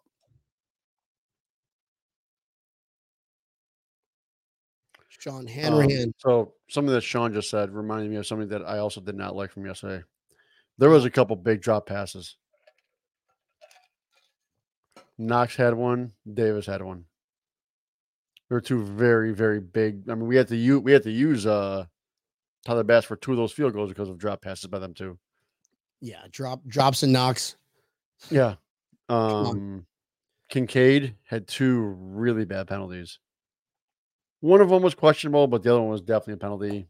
[5.25, 6.13] Sean Um, Hanrahan.
[6.19, 9.35] so something that Sean just said reminded me of something that I also did not
[9.35, 10.03] like from yesterday.
[10.77, 12.35] There was a couple big drop passes.
[15.17, 16.11] Knox had one.
[16.31, 17.05] Davis had one.
[18.49, 20.09] There were two very, very big.
[20.09, 21.85] I mean, we had to use we had to use uh
[22.65, 25.17] Tyler Bass for two of those field goals because of drop passes by them too.
[26.01, 27.55] yeah, drop drops and knocks.
[28.29, 28.55] Yeah.
[29.09, 29.87] Um
[30.49, 33.17] Kincaid had two really bad penalties.
[34.45, 36.87] One of them was questionable, but the other one was definitely a penalty.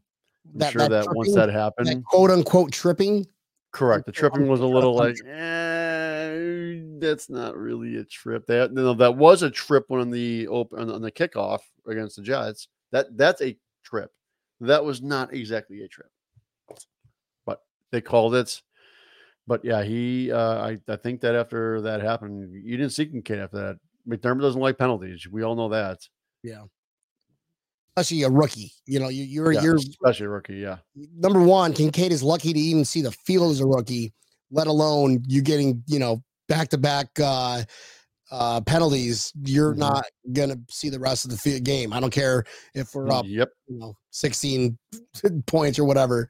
[0.52, 3.26] I'm That- sure that that, once that happened, That quote unquote tripping.
[3.72, 4.04] correct.
[4.04, 8.46] The tripping was a little like, eh, that's not really a trip.
[8.46, 12.68] That no, that was a trip on the open on, the kickoff against the Jets.
[12.92, 14.12] That that's a trip.
[14.60, 16.10] That was not exactly a trip,
[17.46, 18.60] but they called it.
[19.46, 20.30] But yeah, he.
[20.30, 23.78] Uh, I I think that after that happened, you didn't see Kincaid after that.
[24.06, 25.26] McDermott doesn't like penalties.
[25.26, 26.06] We all know that.
[27.96, 28.72] Especially a rookie.
[28.84, 30.56] You know, you, you're Yeah, you're especially a rookie.
[30.56, 30.78] Yeah,
[31.16, 34.12] number one, Kincaid is lucky to even see the field as a rookie,
[34.50, 37.62] let alone you getting, you know, back to back uh
[38.30, 39.32] uh penalties.
[39.42, 39.78] You're Mhm.
[39.78, 41.94] not gonna see the rest of the field game.
[41.94, 43.48] I don't care if we're up, Yep.
[43.68, 44.76] you know, 16
[45.46, 46.28] points or whatever.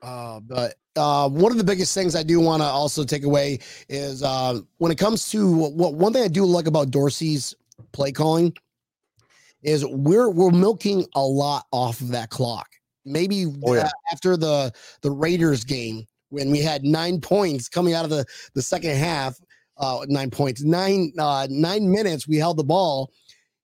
[0.00, 3.58] Uh, but uh, one of the biggest things I do want to also take away
[3.88, 7.52] is uh, when it comes to what one thing I do like about Dorsey's
[7.90, 8.54] play calling
[9.66, 12.68] is we're we're milking a lot off of that clock.
[13.04, 13.90] Maybe Oh, yeah.
[14.12, 18.24] after the the Raiders game when we had nine points coming out of the
[18.54, 19.36] the second half,
[19.76, 23.10] uh, nine points, nine uh, nine minutes, we held the ball.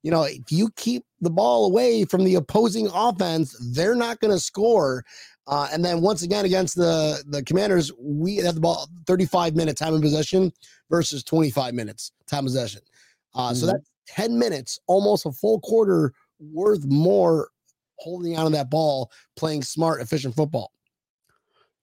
[0.03, 4.33] You know, if you keep the ball away from the opposing offense, they're not going
[4.33, 5.05] to score.
[5.47, 9.77] Uh, and then once again against the the Commanders, we had the ball 35 minute
[9.77, 10.53] time of possession
[10.91, 12.81] versus 25 minutes time of possession.
[13.35, 13.73] Uh, So Mhm.
[13.73, 17.48] that's 10 minutes, almost a full quarter worth more
[17.98, 20.70] holding on to that ball, playing smart, efficient football.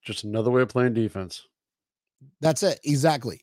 [0.03, 1.47] Just another way of playing defense.
[2.41, 2.79] That's it.
[2.83, 3.41] Exactly.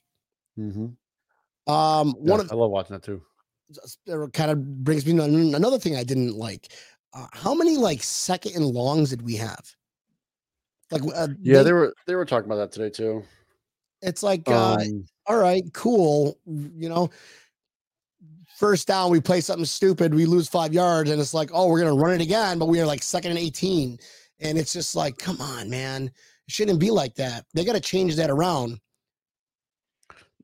[0.58, 1.72] Mm-hmm.
[1.72, 3.22] Um, one of I love watching that too.
[4.06, 5.22] it kind of brings me to
[5.56, 6.68] another thing I didn't like.
[7.12, 9.64] Uh, how many like second and longs did we have?
[10.90, 13.24] Like, uh, Yeah, they- they were they were talking about that today too.
[14.02, 16.38] it's like, uh, Um, all right, cool.
[16.46, 17.10] You know,
[18.56, 21.78] first down, we play something stupid, we lose five yards, and it's like, oh, we're
[21.78, 23.98] gonna run it again, but we are like second and 18.
[24.40, 26.06] And it's just like, come on, man.
[26.06, 26.12] It
[26.52, 27.44] shouldn't be like that.
[27.54, 28.78] They got to change that around.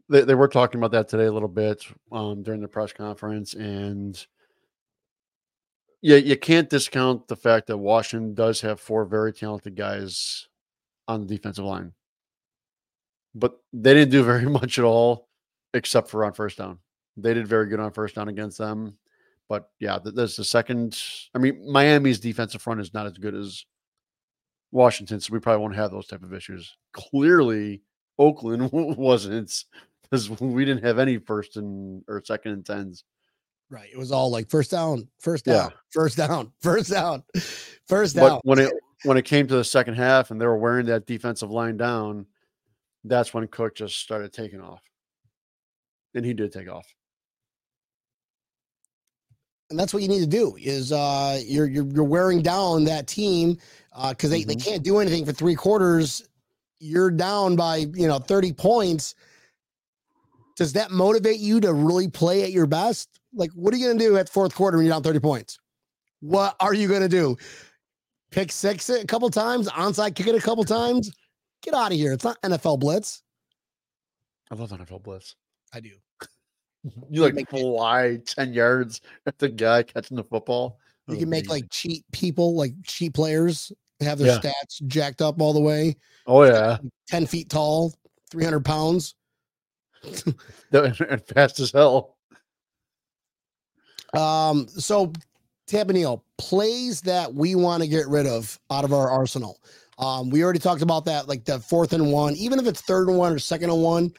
[0.09, 3.55] they, they were talking about that today a little bit um, during the press conference,
[3.55, 4.27] and
[6.01, 10.49] yeah, you can't discount the fact that Washington does have four very talented guys
[11.07, 11.93] on the defensive line,
[13.35, 15.29] but they didn't do very much at all
[15.75, 16.79] except for on first down.
[17.17, 18.97] They did very good on first down against them,
[19.49, 20.99] but yeah, th- that's the second.
[21.35, 23.65] I mean, Miami's defensive front is not as good as
[24.71, 26.75] Washington, so we probably won't have those type of issues.
[26.93, 27.83] Clearly,
[28.19, 29.65] Oakland wasn't
[30.03, 33.05] because we didn't have any first and or second and tens.
[33.69, 33.89] Right.
[33.93, 35.55] It was all like first down, first Yeah.
[35.55, 37.25] down, first down, first down,
[37.89, 38.29] first down.
[38.29, 38.73] But when it
[39.05, 42.27] when it came to the second half and they were wearing that defensive line down,
[43.05, 44.83] that's when Cook just started taking off.
[46.15, 46.87] And he did take off.
[49.73, 53.07] And that's what you need to do is uh you're you're, you're wearing down that
[53.09, 53.57] team
[53.93, 54.65] uh because they, they Mhm.
[54.65, 56.23] can't do anything for three quarters.
[56.79, 59.15] You're down by you know 30 points.
[60.57, 63.09] Does that motivate you to really play at your best?
[63.35, 65.59] Like what are you gonna do at fourth quarter when you're down 30 points?
[66.21, 67.37] What are you gonna do?
[68.31, 69.69] Pick six it a couple times?
[69.69, 71.11] Onside kick it a couple times?
[71.63, 72.13] Get out of here.
[72.13, 73.23] It's not nfl blitz.
[74.51, 75.35] I love NFL blitz.
[75.73, 75.93] I do.
[77.11, 80.79] You like fly ten yards at the guy catching the football.
[81.09, 84.39] You can make like cheat people, like cheat players, have their Yeah.
[84.41, 86.79] stats jacked up all the way, oh yeah,
[87.09, 87.93] 10 feet tall,
[88.31, 89.15] 300 pounds.
[90.73, 92.17] And fast as hell.
[94.15, 95.13] Um, so
[95.67, 99.61] Tampa Neil, plays that we want to get rid of out of our arsenal.
[99.99, 103.09] Um, we already talked about that, like the fourth and one, even if it's third
[103.09, 104.13] and one or second and one,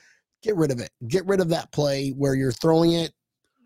[0.44, 0.92] get rid of it.
[1.08, 3.14] Get rid of that play where you're throwing it,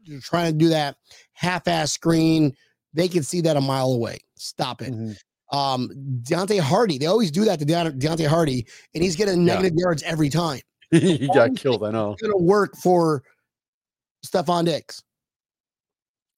[0.04, 0.96] you're trying to do that
[1.34, 2.56] half-ass screen.
[2.94, 4.20] They can see that a mile away.
[4.36, 4.94] Stop it.
[4.94, 5.18] Mhm.
[5.52, 5.90] Um,
[6.24, 9.56] Deonte Harty, they always do that to Deont- Deonte Harty, and he's getting Yeah.
[9.56, 10.62] negative yards every time.
[10.92, 11.84] he got killed.
[11.84, 12.14] I know.
[12.14, 13.24] It's gonna work for
[14.26, 15.04] Stefon Diggs.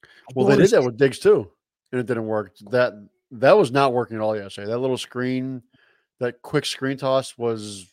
[0.04, 1.52] I Well, they did that with Diggs too,
[1.92, 2.56] and it didn't work.
[2.72, 2.94] That
[3.32, 4.68] that was not working at all yesterday.
[4.68, 5.62] That little screen,
[6.20, 7.88] that quick screen toss was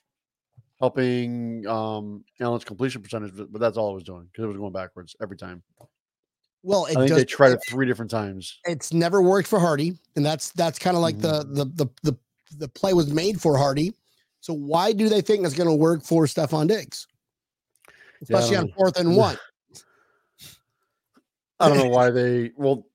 [0.80, 4.72] helping um Allen's completion percentage, but that's all it was doing because it was going
[4.72, 5.62] backwards every time.
[6.62, 8.58] Well, it I think does, they tried it three different times.
[8.64, 11.54] it's never worked for Harty, and that's that's kind of like the, Mm-hmm.
[11.54, 12.16] the the the
[12.58, 13.92] the play was made for Harty.
[14.40, 17.06] So why do they think it's going to work for Stefon Diggs,
[17.86, 19.36] Yeah, especially don't on fourth and one?
[21.60, 22.52] I don't know why they.
[22.56, 22.86] Well,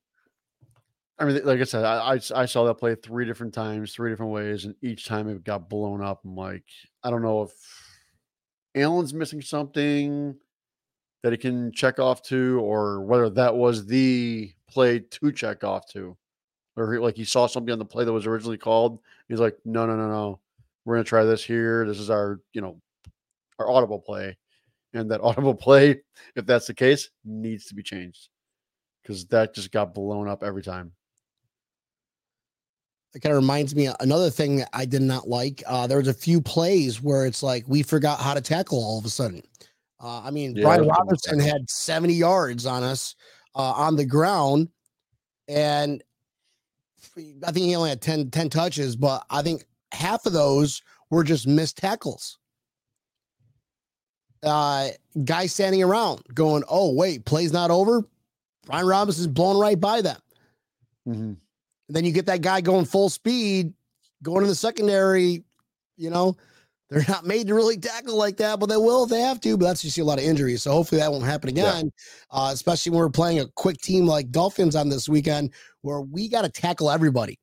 [1.22, 4.10] I mean, like I said, I, I I saw that play three different times, three
[4.10, 6.22] different ways, and each time it got blown up.
[6.26, 6.64] I'm like,
[7.04, 7.52] I don't know if
[8.74, 10.36] Allen's missing something
[11.22, 15.86] that he can check off to, or whether that was the play to check off
[15.92, 16.18] to,
[16.76, 19.00] or he, like he saw something on the play that was originally called.
[19.30, 20.40] He's like, no, no, no, no,
[20.86, 21.86] we're gonna try this here.
[21.86, 22.82] This is our, you know,
[23.60, 24.36] our audible play,
[24.96, 26.02] and that audible play,
[26.36, 28.30] if that's the case, needs to be changed
[29.04, 30.92] because that just got blown up every time.
[33.14, 35.62] It kind of reminds me of another thing that I did not like.
[35.68, 39.00] Uh, there was a few plays where it's like we forgot how to tackle all
[39.00, 39.44] of a sudden.
[40.02, 43.16] Uh, I mean, Yeah, Brian that was a good Robinson had 70 yards on us
[43.56, 44.70] uh, on the ground,
[45.48, 46.02] and
[47.46, 51.24] I think he only had 10, 10 touches, but I think half of those were
[51.24, 52.38] just missed tackles.
[54.42, 54.90] Uh,
[55.24, 58.04] guys standing around going, "Oh wait, play's not over."
[58.66, 60.20] Brian Robinson's blown right by them.
[61.08, 61.38] Mhm.
[61.92, 63.74] And then you get that guy going full speed,
[64.24, 65.44] going in the secondary.
[65.98, 66.38] You know,
[66.90, 69.58] they're not made to really tackle like that, but they will if they have to.
[69.58, 70.64] But that's you see a lot of injuries.
[70.64, 71.80] So hopefully that won't happen Yeah.
[71.80, 71.92] again.
[72.30, 76.30] Uh, especially when we're playing a quick team like Dolphins on this weekend, where we
[76.30, 77.38] got to tackle everybody.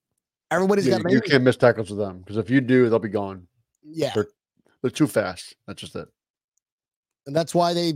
[0.50, 2.88] Everybody's Yeah, got you, you to can't miss tackles with them because if you do,
[2.88, 3.46] they'll be gone.
[3.84, 4.28] yeah, They're
[4.80, 5.54] they're too fast.
[5.66, 6.08] That's just it.
[7.26, 7.92] and that's why they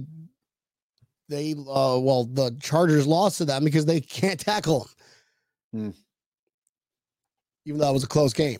[1.30, 5.92] they uh well the Chargers lost to them because they can't tackle them.
[5.92, 6.01] Hmm.
[7.64, 8.58] Even though it was a close game.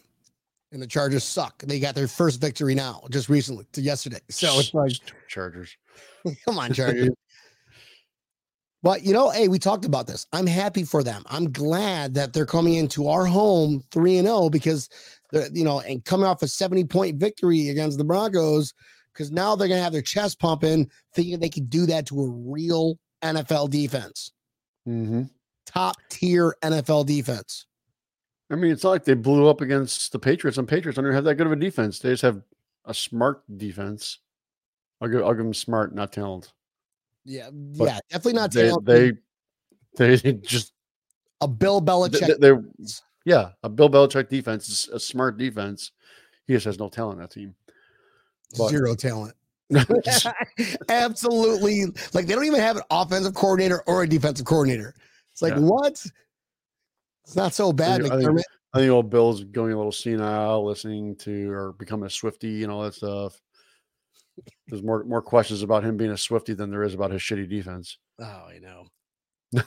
[0.73, 1.63] And the Chargers suck.
[1.63, 4.21] They got their first victory now, just recently to yesterday.
[4.31, 4.93] So it's like,
[5.29, 5.77] Chargers.
[6.47, 7.11] come on, Chargers.
[8.83, 10.27] but you know, hey, we talked about this.
[10.33, 11.25] I'm happy for them.
[11.27, 14.89] I'm glad that they're coming into our home 3 and 0 because
[15.31, 18.73] they're, you know, and coming off a 70 point victory against the Broncos
[19.13, 22.29] because now they're gonna have their chest pumping, thinking they can do that to a
[22.29, 24.33] real NFL defense,
[24.89, 25.25] Mm-hmm.
[25.67, 27.67] top tier NFL defense.
[28.53, 31.15] I mean, it's not like they blew up against the Patriots, and Patriots don't even
[31.15, 31.99] have that good of a defense.
[31.99, 32.43] They just have
[32.85, 34.19] a smart defense.
[35.01, 36.53] I'll give, I'll give them smart, not talent.
[37.25, 39.19] Yeah, But yeah, definitely not They, talented.
[39.97, 40.73] they, they just,
[41.41, 42.39] a Bill they, Belichick.
[42.41, 42.53] they,
[43.25, 45.93] yeah, a Bill Belichick defense is a smart defense.
[46.47, 47.55] He just has no talent on that team.
[48.59, 49.35] but- zero talent.
[50.89, 51.85] Absolutely.
[52.13, 54.95] Like they don't even have an offensive coordinator or a defensive coordinator.
[55.33, 55.61] It's like, Yeah.
[55.61, 56.05] what?
[57.25, 58.41] It's not so bad, I think-.
[58.75, 62.73] I think old Bill's going a little senile, listening to or becoming a Swifty and
[62.73, 63.39] all that stuff.
[64.67, 67.49] There's more more questions about him being a Swifty than there is about his shitty
[67.49, 67.99] defense.
[68.19, 68.87] Oh, I know.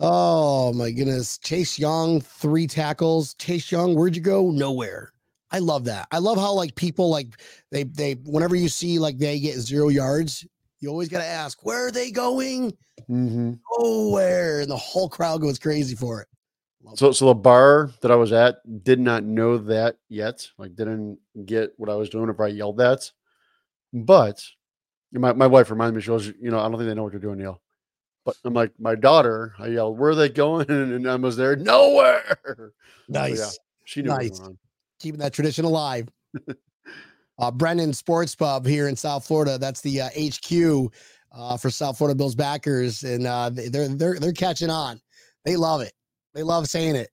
[0.00, 1.38] oh my goodness.
[1.38, 3.34] Chase Young, three tackles.
[3.34, 4.50] Chase Young, where'd you go?
[4.50, 5.12] Nowhere.
[5.52, 6.08] I love that.
[6.10, 9.88] I love how like people like they they whenever you see like they get zero
[9.88, 10.44] yards,
[10.80, 12.72] you always gotta ask, where are they going?
[13.08, 13.54] Mm-hmm.
[13.78, 14.60] Nowhere.
[14.60, 16.28] And the whole crowd goes crazy for it.
[16.82, 20.48] Love So, so the bar that I was at did not know that yet.
[20.58, 23.10] Like, didn't get what I was doing if I yelled that.
[23.92, 24.42] But
[25.12, 27.12] my, my wife reminded me, she goes, you know, I don't think they know what
[27.12, 27.60] you're doing, Neil.
[28.24, 30.66] But I'm like, my daughter, I yelled, where are they going?
[30.70, 32.72] And I was there, nowhere.
[33.08, 33.38] Nice.
[33.38, 33.50] yeah.
[33.84, 34.40] She knew Nice.
[34.98, 36.08] keeping that tradition alive.
[37.38, 39.58] uh, Brennan Sports Pub here in South Florida.
[39.58, 40.92] That's the uh, HQ
[41.32, 45.00] uh, for South Florida Bills backers, and uh, they- they're they're they're catching on.
[45.44, 45.92] They love it.
[46.34, 47.10] They love saying it.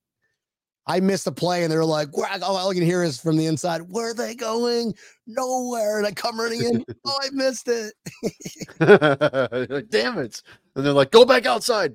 [0.86, 2.28] I missed a play and they're like, Where?
[2.42, 4.92] all I can hear is from the inside, where are they going?
[5.26, 5.96] Nowhere.
[5.98, 6.84] And I come running in.
[7.06, 7.94] oh, I missed it.
[9.70, 10.42] like, damn it.
[10.76, 11.94] And they're like, go back outside.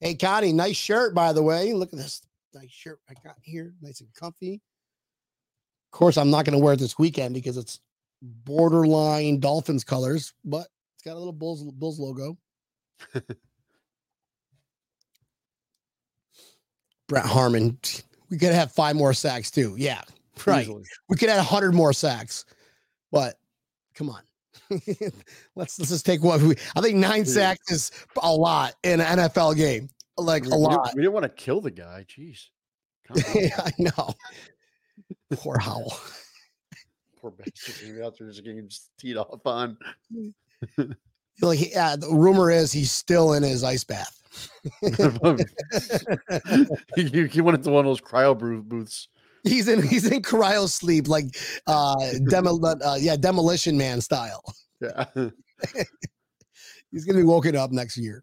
[0.00, 1.74] Hey, Connie, nice shirt, by the way.
[1.74, 2.22] Look at this
[2.54, 3.74] nice shirt I got here.
[3.82, 4.62] Nice and comfy.
[5.94, 7.78] Of course, I'm not going to wear it this weekend because it's
[8.20, 10.66] borderline Dolphins colors, but
[10.96, 12.36] it's got a little Bulls, Bulls logo.
[17.06, 17.78] Brett Harmon,
[18.28, 19.76] we could have five more sacks too.
[19.78, 20.02] Yeah,
[20.46, 20.62] right.
[20.62, 20.82] Easily.
[21.08, 22.44] We could add 100 more sacks,
[23.12, 23.38] but
[23.94, 24.20] come on.
[25.54, 26.56] let's let's just take what we.
[26.74, 29.90] I think nine sacks is a lot in an NFL game.
[30.16, 30.90] Like We, a we didn't- lot.
[30.96, 32.04] we didn't want to kill the guy.
[32.08, 32.48] Jeez.
[33.34, 34.14] Yeah, I know.
[35.32, 35.96] Poor Howell.
[37.20, 37.74] Poor bastard.
[37.82, 38.68] Maybe out there just getting
[38.98, 39.76] teed off on.
[41.42, 44.22] Like, yeah, the rumor is he's still in his ice bath.
[44.80, 44.90] he,
[47.40, 49.08] went into one of those cryo booths.
[49.42, 51.96] He's in he's in cryo sleep, like uh,
[52.28, 54.44] demo, uh yeah, demolition man style.
[54.80, 55.06] Yeah.
[56.92, 58.22] He's gonna be woken up next year.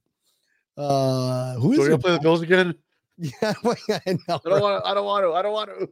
[0.77, 2.73] Uh, who is So gonna play the Bills again?
[3.17, 3.53] Yeah, I
[4.27, 4.39] know.
[4.45, 4.83] I don't want.
[4.83, 4.89] to.
[4.89, 5.33] I don't want to.
[5.33, 5.89] I don't want to.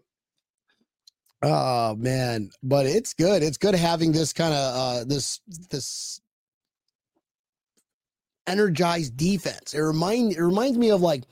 [1.41, 3.43] Oh man, but it's good.
[3.43, 6.19] It's good having this kind of uh this this
[8.47, 9.73] energized defense.
[9.73, 11.23] It remind it reminds me of like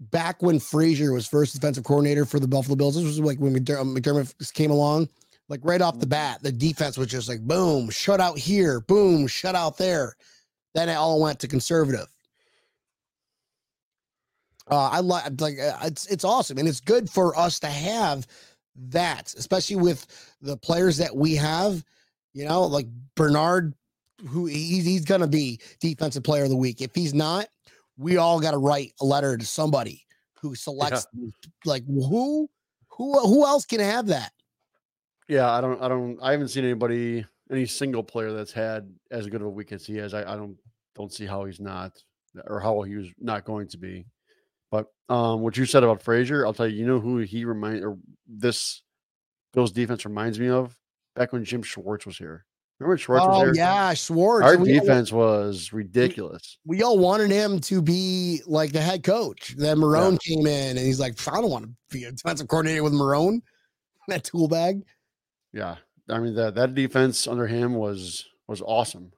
[0.00, 2.94] back when Frazier was first defensive coordinator for the Buffalo Bills.
[2.94, 5.08] This was like when McDer- McDermott came along.
[5.48, 9.26] Like right off the bat, the defense was just like boom, shut out here, boom,
[9.26, 10.16] shut out there.
[10.74, 12.06] Then it all went to conservative.
[14.70, 18.26] Uh, I like like uh, it's it's awesome and it's good for us to have
[18.76, 20.06] that, especially with
[20.40, 21.84] the players that we have.
[22.34, 23.74] You know, like Bernard,
[24.26, 26.80] who he's he's gonna be defensive player of the week.
[26.80, 27.46] If he's not,
[27.98, 30.06] we all got to write a letter to somebody
[30.40, 31.06] who selects
[31.64, 32.48] like who
[32.88, 34.32] who who else can have that.
[35.28, 35.80] Yeah, I don't.
[35.80, 36.18] I don't.
[36.20, 39.86] I haven't seen anybody, any single player that's had as good of a week as
[39.86, 40.14] he has.
[40.14, 40.56] I, I don't
[40.94, 41.92] don't see how he's not,
[42.46, 44.04] or how he was not going to be.
[44.72, 46.78] But um, what you said about Frazier, I'll tell you.
[46.80, 48.82] You know who he remind or this
[49.52, 50.76] Bills defense reminds me of
[51.14, 52.44] back when Jim Schwartz was here.
[52.80, 53.54] Remember when Schwartz was Oh here?
[53.54, 54.46] yeah, Schwartz.
[54.46, 56.58] Our we all- defense was ridiculous.
[56.64, 59.54] we all wanted him to be like the head coach.
[59.58, 62.82] Then Marrone came in and he's like, I don't want to be a defensive coordinator
[62.82, 63.40] with Marrone.
[64.08, 64.82] That tool bag.
[65.52, 65.76] Yeah,
[66.08, 69.12] I mean that that defense under him was was awesome.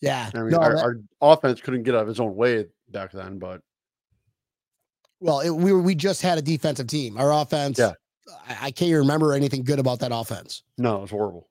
[0.00, 0.28] Yeah.
[0.34, 3.12] I mean, No, our, that- our offense couldn't get out of its own way back
[3.12, 3.60] then, but
[5.24, 7.16] well, it, we were we just had a defensive team.
[7.16, 7.78] Our offense.
[7.78, 7.92] Yeah.
[8.46, 10.62] I, I can't even remember anything good about that offense.
[10.76, 11.48] no, it was horrible.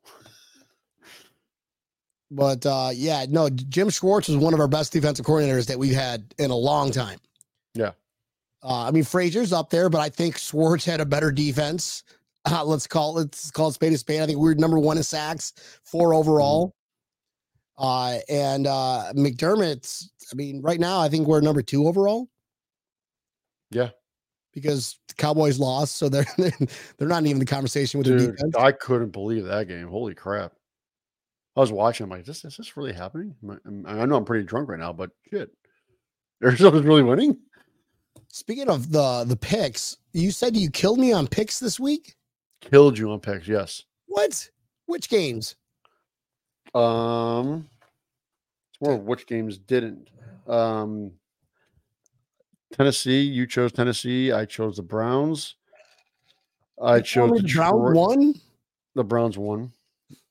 [2.30, 5.94] But uh, yeah, no, Jim Schwartz was one of our best defensive coordinators that we've
[5.96, 7.20] had in a long time.
[7.76, 7.92] Yeah.
[8.64, 12.04] Uh, I mean, Frazier's up there, but I think Schwartz had a better defense.
[12.46, 14.22] Uh, let's call it let's call it spade a spade.
[14.22, 15.54] I think we were number one in sacks,
[15.84, 16.76] four overall.
[17.78, 20.12] Uh, and uh, McDermott's.
[20.32, 22.30] I mean, right now I think we're number two overall.
[23.74, 23.90] Yeah.
[24.54, 28.36] Because the Cowboys lost, so they're they're, not even in the conversation with their Dude,
[28.36, 28.56] defense.
[28.56, 29.88] I couldn't believe that game.
[29.88, 30.54] Holy crap!
[31.56, 32.04] I was watching.
[32.04, 33.34] I'm like, is this is this really happening?
[33.50, 35.50] I, I know I'm pretty drunk right now, but shit,
[36.44, 37.38] Arizona's really winning.
[38.28, 42.16] Speaking of the the picks, you said you killed me on picks this week.
[42.62, 43.48] Killed you on picks.
[43.48, 43.84] Yes.
[44.06, 44.50] What?
[44.86, 45.56] Which games?
[46.76, 47.70] Um,
[48.72, 50.10] it's more of which games didn't.
[50.48, 51.12] Um,
[52.74, 53.22] Tennessee.
[53.22, 54.32] You chose Tennessee.
[54.32, 55.56] I chose the Browns.
[56.82, 58.34] I chose the Browns won.
[58.96, 59.72] The Browns won.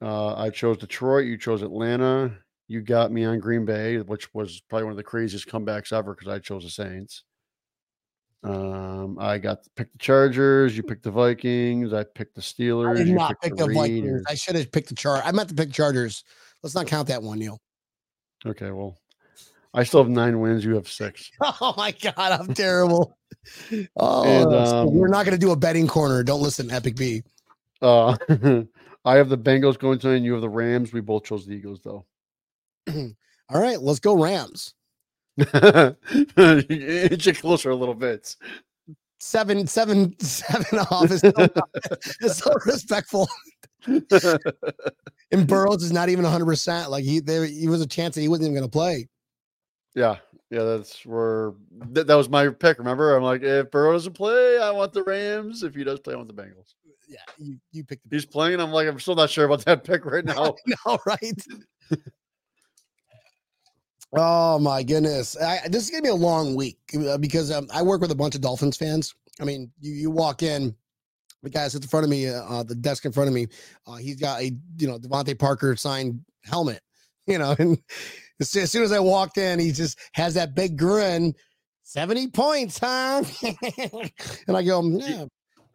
[0.00, 1.26] Uh, I chose Detroit.
[1.26, 2.36] You chose Atlanta.
[2.68, 6.14] You got me on Green Bay, which was probably one of the craziest comebacks ever
[6.14, 7.24] because I chose the Saints.
[8.44, 10.76] Um, I got to pick the Chargers.
[10.76, 11.92] You picked the Vikings.
[11.92, 12.98] I picked the Steelers.
[12.98, 14.22] I did not pick the Vikings.
[14.28, 15.22] I should have picked the chart.
[15.24, 16.24] I meant to pick Chargers.
[16.62, 17.60] Let's not count that one, Neil.
[18.44, 18.98] Okay, well,
[19.74, 20.64] I still have nine wins.
[20.64, 21.30] You have six.
[21.40, 23.16] Oh my god, I'm terrible.
[23.96, 26.22] Oh, And, so we're um, not going to do a betting corner.
[26.22, 27.24] Don't listen, Epic B.
[27.80, 28.16] Uh,
[29.04, 30.92] I have the Bengals going tonight, and you have the Rams.
[30.92, 32.06] We both chose the Eagles, though.
[33.48, 34.74] All right, let's go Rams.
[35.38, 35.48] Inch
[36.36, 38.36] it closer a little bit.
[39.18, 41.32] Seven, seven, seven off is so,
[42.20, 43.28] is so respectful.
[45.32, 46.44] And Burrows is not even 100.
[46.44, 49.08] percent Like he, there, he was a chance that he wasn't even going to play.
[49.94, 50.16] Yeah,
[50.50, 51.52] yeah, that's where
[51.90, 52.78] that, that was my pick.
[52.78, 55.62] Remember, I'm like, if Burrow doesn't play, I want the Rams.
[55.62, 56.74] If he does play, I want the Bengals.
[57.08, 58.60] Yeah, you, you picked the He's playing.
[58.60, 60.54] I'm like, I'm still not sure about that pick right now.
[60.86, 61.44] no, right?
[64.16, 67.82] oh my goodness, I, this is gonna be a long week uh, because um, I
[67.82, 70.74] work with a bunch of Dolphins fans, I mean, you you walk in,
[71.42, 73.46] the guy sits in front of me, uh, uh, the desk in front of me,
[73.86, 76.80] uh, he's got a you know DeVante Parker signed helmet,
[77.26, 77.78] you know, and
[78.40, 81.34] as soon, as I walked in, he just has that big grin.
[81.84, 83.22] 70 points, huh?
[84.48, 85.26] and I go, yeah,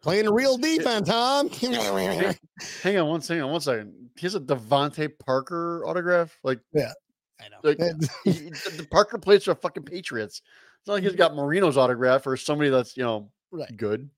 [0.02, 1.44] playing real defense, huh?
[2.82, 3.48] Hang on one second.
[3.48, 4.10] One second.
[4.16, 6.36] He has a DeVante Parker autograph.
[6.42, 6.92] Like, yeah,
[7.40, 7.58] I know.
[7.62, 7.78] like
[8.24, 10.42] he, the the Parker plays for fucking Patriots.
[10.80, 11.18] It's not like he's mm-hmm.
[11.18, 13.74] got Marino's autograph or somebody that's you know Right.
[13.76, 14.10] good.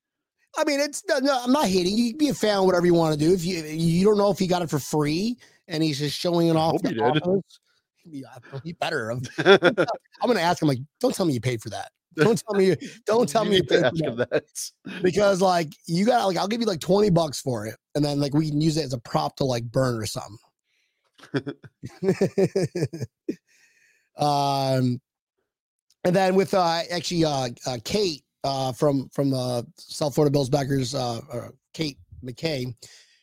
[0.57, 1.97] I mean, it's no, no, I'm not hating.
[1.97, 3.33] You can be a fan, whatever you want to do.
[3.33, 5.37] If you you don't know if he got it for free
[5.69, 7.03] and he's just showing it I off, hope the he did.
[7.03, 7.61] offers,
[8.11, 8.29] Yeah,
[8.81, 9.11] better.
[9.11, 9.23] have.
[10.23, 11.91] I'm gonna ask him like, don't tell me you paid for that.
[12.17, 12.75] Don't tell me.
[13.07, 14.31] Don't tell You me you paid for that.
[14.31, 15.03] that.
[15.03, 18.19] because like you got like I'll give you like 20 bucks for it, and then
[18.21, 20.39] like we can use it as a prop to like burn or something.
[24.17, 25.01] um,
[26.05, 30.49] and then with uh actually uh, uh Kate uh from from uh South Florida Bills
[30.49, 32.75] backers uh, uh Kate McKay,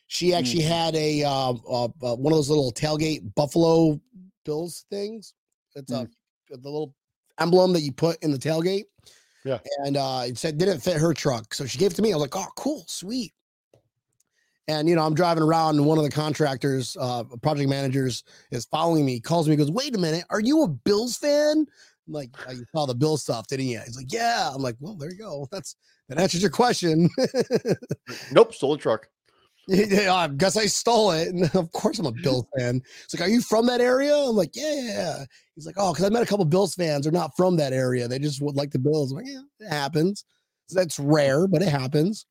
[0.06, 4.00] she actually had a uh, uh, uh one of those little tailgate Buffalo
[4.48, 5.34] Bills things.
[5.74, 6.08] It's a
[6.48, 6.94] the little
[7.38, 8.84] emblem that you put in the tailgate.
[9.44, 9.58] Yeah.
[9.84, 11.52] And uh it said didn't fit her truck.
[11.52, 12.12] So she gave it to me.
[12.12, 13.34] I was like, oh cool, sweet.
[14.66, 18.64] And you know, I'm driving around and one of the contractors, uh project managers is
[18.64, 21.66] following me, calls me, goes, Wait a minute, are you a Bills fan?
[22.06, 23.80] I'm like, "Oh, you saw the Bills stuff, didn't you?
[23.84, 24.50] He's like, Yeah.
[24.54, 25.46] I'm like, Well, there you go.
[25.52, 25.76] That's
[26.08, 27.10] that answers your question.
[28.32, 29.08] Nope, stole a truck.
[29.68, 31.28] Yeah, I guess I stole it.
[31.28, 32.80] And of course I'm a Bills fan.
[33.04, 34.16] It's like, Are you from that area?
[34.16, 35.24] I'm like, Yeah.
[35.54, 37.04] He's like, Oh, because I met a couple Bills fans.
[37.04, 38.08] They're not from that area.
[38.08, 39.12] They just would like the Bills.
[39.12, 40.24] I'm like, Yeah, it happens.
[40.70, 42.26] That's rare, but it happens.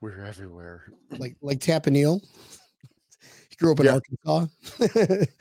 [0.00, 0.84] We're everywhere.
[1.18, 2.20] Like like Tampa Neil.
[3.48, 3.98] He grew up in Yeah.
[4.26, 5.26] Arkansas.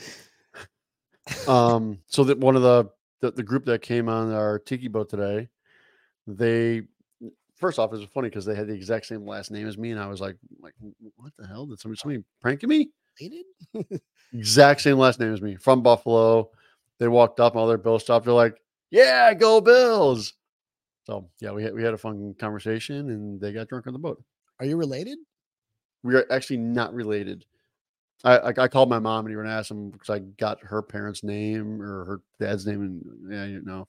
[1.45, 2.89] Um, so that one of the,
[3.19, 5.49] the the group that came on our tiki boat today,
[6.25, 6.83] they
[7.57, 9.91] first off, it was funny because they had the exact same last name as me,
[9.91, 10.73] and I was like, like,
[11.15, 11.65] what the hell?
[11.65, 12.89] Did somebody somebody pranking me?
[13.19, 13.45] Related?
[14.33, 16.49] Exact same last name as me from Buffalo.
[16.99, 18.25] They walked up, and all their Bills stopped.
[18.25, 18.57] They're like,
[18.91, 20.33] "Yeah, go Bills!"
[21.05, 23.99] So yeah, we had we had a fun conversation, and they got drunk on the
[23.99, 24.21] boat.
[24.59, 25.17] Are you related?
[26.03, 27.45] We are actually not related.
[28.23, 31.23] I I, I called my mom and even asked him because I got her parents'
[31.23, 33.87] name or her dad's name, and yeah, you know,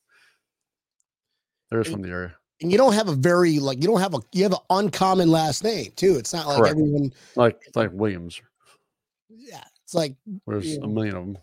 [1.70, 2.36] they're just from the area.
[2.60, 5.30] And you don't have a very like you don't have a you have an uncommon
[5.30, 6.16] last name too.
[6.16, 6.72] It's not like Correct.
[6.72, 7.12] everyone.
[7.36, 8.40] Like like Williams.
[9.28, 10.84] Yeah, it's like There's Yeah.
[10.84, 11.38] a million of them.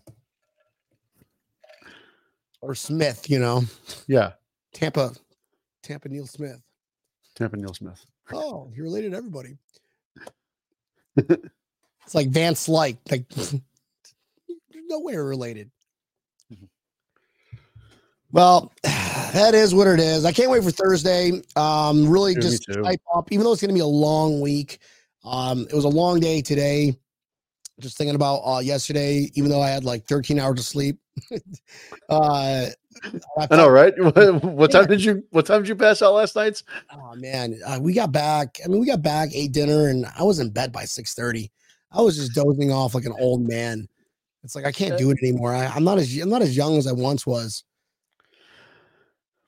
[2.60, 3.30] or Smith.
[3.30, 3.62] You know,
[4.06, 4.32] Yeah,
[4.74, 5.12] Tampa,
[5.82, 6.60] Tampa Neil Smith.
[7.34, 8.04] Tampa Neil Smith.
[8.32, 9.56] Oh, you're related to everybody.
[11.16, 12.98] it's like Van Slyke.
[13.10, 13.54] Like, there's
[14.88, 15.70] no way related.
[18.36, 20.26] Well, that is what it is.
[20.26, 21.40] I can't wait for Thursday.
[21.56, 24.78] Um, really me just type up, even though it's going to be a long week.
[25.24, 26.94] Um, it was a long day today.
[27.80, 30.98] Just thinking about uh, yesterday, even though I had like 13 hours of sleep.
[32.10, 32.66] uh,
[33.38, 33.94] I know, right?
[33.98, 36.62] What, what time did you What time did you pass out last night?
[36.92, 38.58] Oh man, uh, we got back.
[38.62, 41.50] I mean, we got back, ate dinner, and I was in bed by six thirty.
[41.90, 43.88] I was just dozing off like an old man.
[44.42, 45.54] It's like I can't do it anymore.
[45.54, 47.64] I, I'm not as I'm not as young as I once was.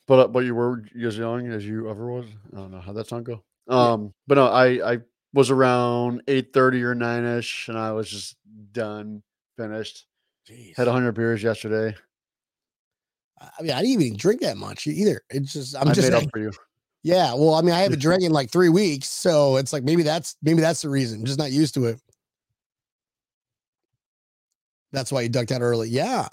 [0.08, 2.24] But uh, but you were as young as you ever was.
[2.52, 3.44] I don't know how that song go.
[3.68, 4.98] Um, but no, I I
[5.34, 8.36] was around eight thirty or nine ish, and I was just
[8.72, 9.22] done,
[9.58, 10.06] finished.
[10.76, 11.94] Had hundred beers yesterday.
[13.38, 15.20] I mean, I didn't even drink that much either.
[15.28, 16.52] It's just I'm i just made up for you.
[17.02, 17.34] yeah.
[17.34, 20.36] Well, I mean, I haven't drank in like three weeks, so it's like maybe that's
[20.42, 21.20] maybe that's the reason.
[21.20, 22.00] I'm just not used to it.
[24.90, 25.90] That's why you ducked out early.
[25.90, 26.26] Yeah,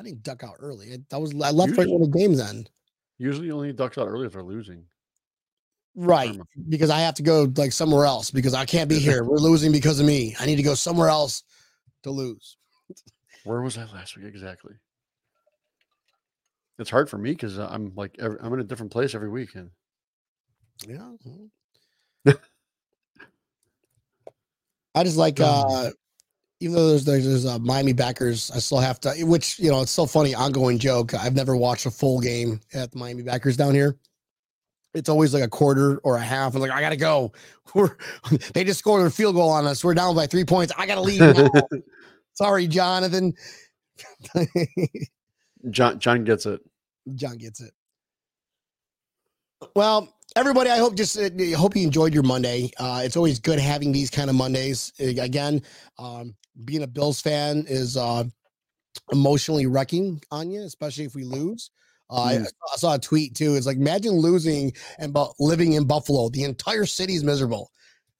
[0.00, 0.92] I didn't duck out early.
[0.92, 2.70] I, I was I left right when the game's end.
[3.18, 4.84] Usually, only ducks out early if they're losing.
[5.96, 6.36] Right.
[6.68, 9.22] Because I have to go like somewhere else because I can't be here.
[9.22, 10.34] We're losing because of me.
[10.40, 11.44] I need to go somewhere else
[12.02, 12.56] to lose.
[13.44, 14.74] Where was I last week exactly?
[16.78, 19.70] It's hard for me because I'm like every, I'm in a different place every weekend.
[20.88, 21.12] Yeah.
[24.94, 25.90] I just like uh
[26.60, 29.82] even though there's there's, there's uh, Miami backers, I still have to which you know
[29.82, 31.14] it's so funny, ongoing joke.
[31.14, 33.96] I've never watched a full game at the Miami backers down here.
[34.94, 36.54] It's always like a quarter or a half.
[36.54, 37.32] I'm like, I gotta go.
[37.74, 37.96] We're
[38.54, 39.84] they just scored a field goal on us.
[39.84, 40.72] We're down by three points.
[40.78, 41.20] I gotta leave.
[41.20, 41.50] now.
[42.34, 43.34] Sorry, Jonathan.
[45.70, 46.60] John John gets it.
[47.14, 47.72] John gets it.
[49.74, 52.70] Well, everybody, I hope just uh, hope you enjoyed your Monday.
[52.78, 54.92] Uh, it's always good having these kind of Mondays.
[55.00, 55.62] Uh, Again,
[55.98, 56.34] um,
[56.64, 58.24] being a Bills fan is uh,
[59.12, 61.70] emotionally wrecking on you, especially if we lose.
[62.10, 62.46] Uh, I, Mm.
[62.72, 63.54] I saw a tweet too.
[63.56, 66.28] It's like imagine losing and bu- living in Buffalo.
[66.28, 67.70] The entire city's miserable.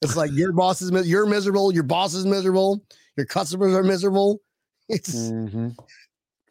[0.03, 2.85] It's like your boss is mis- you're miserable, your boss is miserable,
[3.17, 4.41] your customers are miserable.
[4.89, 5.75] It's Mhm.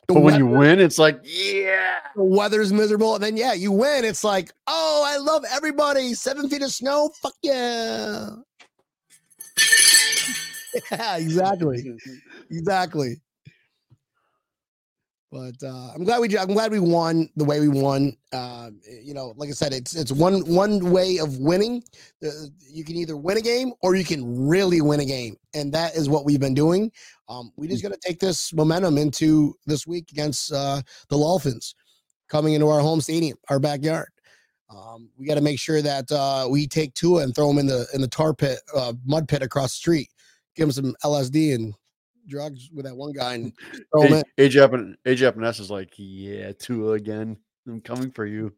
[0.08, 2.00] But when you win, it's like, yeah.
[2.16, 4.04] the weather's miserable, and then yeah, you win.
[4.06, 6.14] It's like, oh, I love everybody.
[6.14, 8.30] Seven feet of snow, fuck yeah.
[10.92, 11.98] Yeah, exactly.
[12.50, 13.18] exactly.
[15.34, 18.16] But uh, I'm glad we I'm glad we won the way we won.
[18.32, 18.70] Uh,
[19.02, 21.84] you know, like I said, it's it's one one way of winning.
[22.24, 22.30] Uh,
[22.70, 25.96] you can either win a game or you can really win a game, and that
[25.96, 26.92] is what we've been doing.
[27.30, 31.74] Um, we just got to take this momentum into this week against uh, the Dolphins,
[32.30, 34.10] coming into our home stadium, our backyard.
[34.70, 37.66] Um, we got to make sure that uh, we take Tua and throw him in
[37.66, 40.10] the in the tar pit, uh, mud pit across the street.
[40.56, 41.74] Give him some LSD and
[42.28, 43.54] drugs with that one guy and
[43.92, 47.38] throw him A- AJ Epin- AJ Epenesa is like, yeah, Tua again.
[47.68, 48.54] I'm coming for you.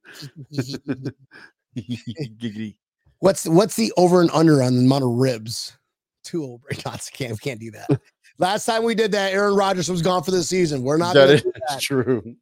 [1.78, 2.76] Giggity.
[3.20, 5.78] what's what's the over and under on the amount of ribs?
[6.24, 6.68] Two over.
[6.86, 7.88] Not can't can't do that.
[8.38, 10.84] Last time we did that, Aaron Rodgers was gone for the season.
[10.84, 11.80] We're not That is that.
[11.82, 12.36] true.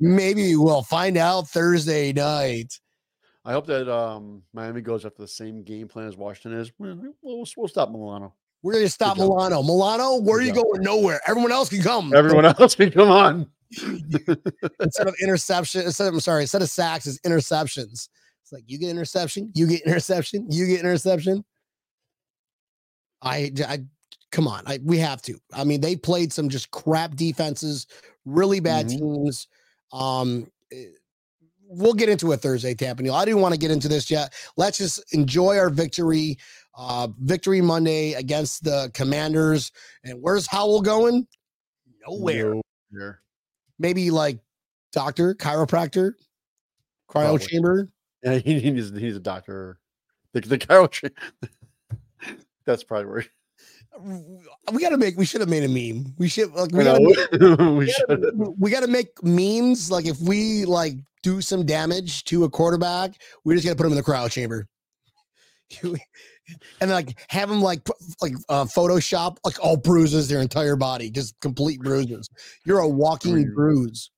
[0.00, 2.78] Maybe we'll find out Thursday night.
[3.46, 6.72] I hope that um, Miami goes after the same game plan as Washington is.
[6.78, 8.34] We'll, we'll, we'll stop Milano.
[8.62, 9.28] We're gonna stop Good job.
[9.28, 9.62] Milano.
[9.62, 10.82] Milano, where are you going?
[10.82, 11.20] Nowhere.
[11.28, 12.12] Everyone else can come.
[12.12, 13.46] Everyone else can come on.
[14.80, 18.08] instead of interception, instead of I'm sorry, instead of sacks is interceptions.
[18.42, 21.44] It's like you get interception, you get interception, you get interception.
[23.22, 23.78] I, I
[24.32, 25.38] come on, I we have to.
[25.52, 27.86] I mean, they played some just crap defenses,
[28.24, 28.98] really bad Mhm.
[28.98, 29.48] teams.
[29.92, 30.86] Um, eh,
[31.68, 33.14] we'll get into a Thursday, Tampa Neil.
[33.14, 34.32] I didn't want to get into this yet.
[34.56, 36.38] Let's just enjoy our victory.
[36.78, 39.72] Uh, victory Monday against the Commanders.
[40.04, 41.26] And where's Howell going?
[42.06, 42.54] Nowhere
[42.92, 43.22] Nowhere.
[43.78, 44.38] maybe like
[44.92, 46.12] doctor, chiropractor,
[47.08, 47.46] cryo Probably.
[47.46, 47.88] chamber.
[48.22, 49.78] Yeah, he, he needs, he needs a doctor.
[50.32, 50.88] The, the Carol.
[52.66, 53.24] That's probably where.
[54.72, 55.16] We got to make.
[55.16, 56.14] We should have made a meme.
[56.18, 56.52] We should.
[56.52, 57.12] Like, we I got know.
[57.12, 57.74] to.
[57.78, 58.32] we should.
[58.58, 59.90] We got to make memes.
[59.90, 63.12] Like if we like do some damage to a quarterback,
[63.44, 64.66] we just got to put him in the cryo chamber.
[66.80, 67.80] and like have him like
[68.22, 72.28] like uh, Photoshop like all bruises, their entire body, just complete bruises.
[72.64, 73.54] You're a walking Bruise.
[73.54, 74.10] bruise.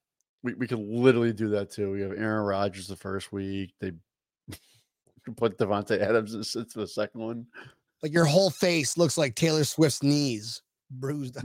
[0.43, 1.93] We, we could literally do that too.
[1.93, 3.73] We have Aaron Rodgers the first week.
[3.81, 3.93] They
[5.37, 7.47] put Davante Adams in the second one.
[8.03, 11.37] Like your whole face looks like Taylor Swift's knees bruised.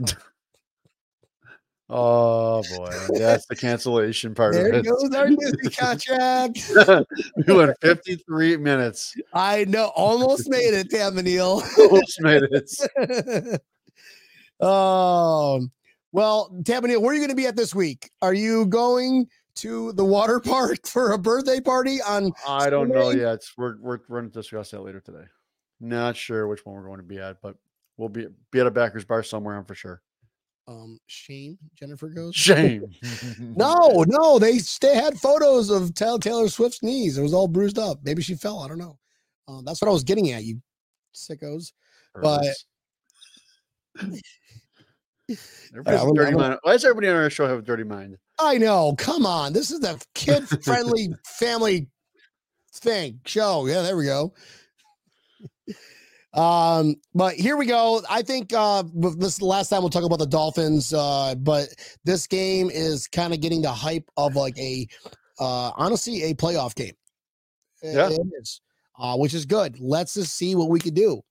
[1.90, 4.84] Oh boy, that's the cancellation part there of it.
[4.86, 6.72] goes our Disney contract.
[7.46, 9.14] we went 53 minutes.
[9.34, 11.62] I know, almost made it, Tampa Neil.
[11.78, 13.60] Almost made it.
[14.66, 15.70] um,
[16.12, 18.10] well, Tampa Neil, where are you going to be at this week?
[18.22, 22.32] Are you going to the water park for a birthday party on?
[22.48, 23.42] I don't know yet.
[23.58, 25.24] We're we're we're going to discuss that later today.
[25.84, 27.56] Not sure which one we're going to be at, but
[27.98, 29.56] we'll be be at a backers bar somewhere.
[29.56, 30.00] I'm for sure.
[30.66, 32.34] Um, Shane Jennifer goes.
[32.34, 32.86] Shame.
[33.38, 37.18] No, no, they they had photos of Taylor, Taylor Swift's knees.
[37.18, 37.98] It was all bruised up.
[38.02, 38.60] Maybe she fell.
[38.60, 38.98] I don't know.
[39.46, 40.60] Um, that's what I was getting at, you
[41.14, 41.72] sickos.
[42.14, 42.46] but-
[45.72, 46.58] Everybody's I a dirty mind.
[46.62, 48.18] Why does everybody on our show have a dirty mind?
[48.38, 48.94] I know.
[48.98, 49.52] Come on.
[49.52, 51.88] This is the kid friendly family
[52.74, 53.66] thing show.
[53.66, 54.34] Yeah, there we go.
[56.34, 58.02] Um, but here we go.
[58.10, 60.92] I think uh this is the last time we'll talk about the Dolphins.
[60.92, 61.68] Uh, but
[62.04, 64.88] this game is kind of getting the hype of like a
[65.38, 66.94] uh honestly a playoff game.
[67.82, 68.10] Yeah.
[68.10, 68.60] it is.
[68.98, 69.78] Uh, which is good.
[69.80, 71.22] Let's just see what we could do.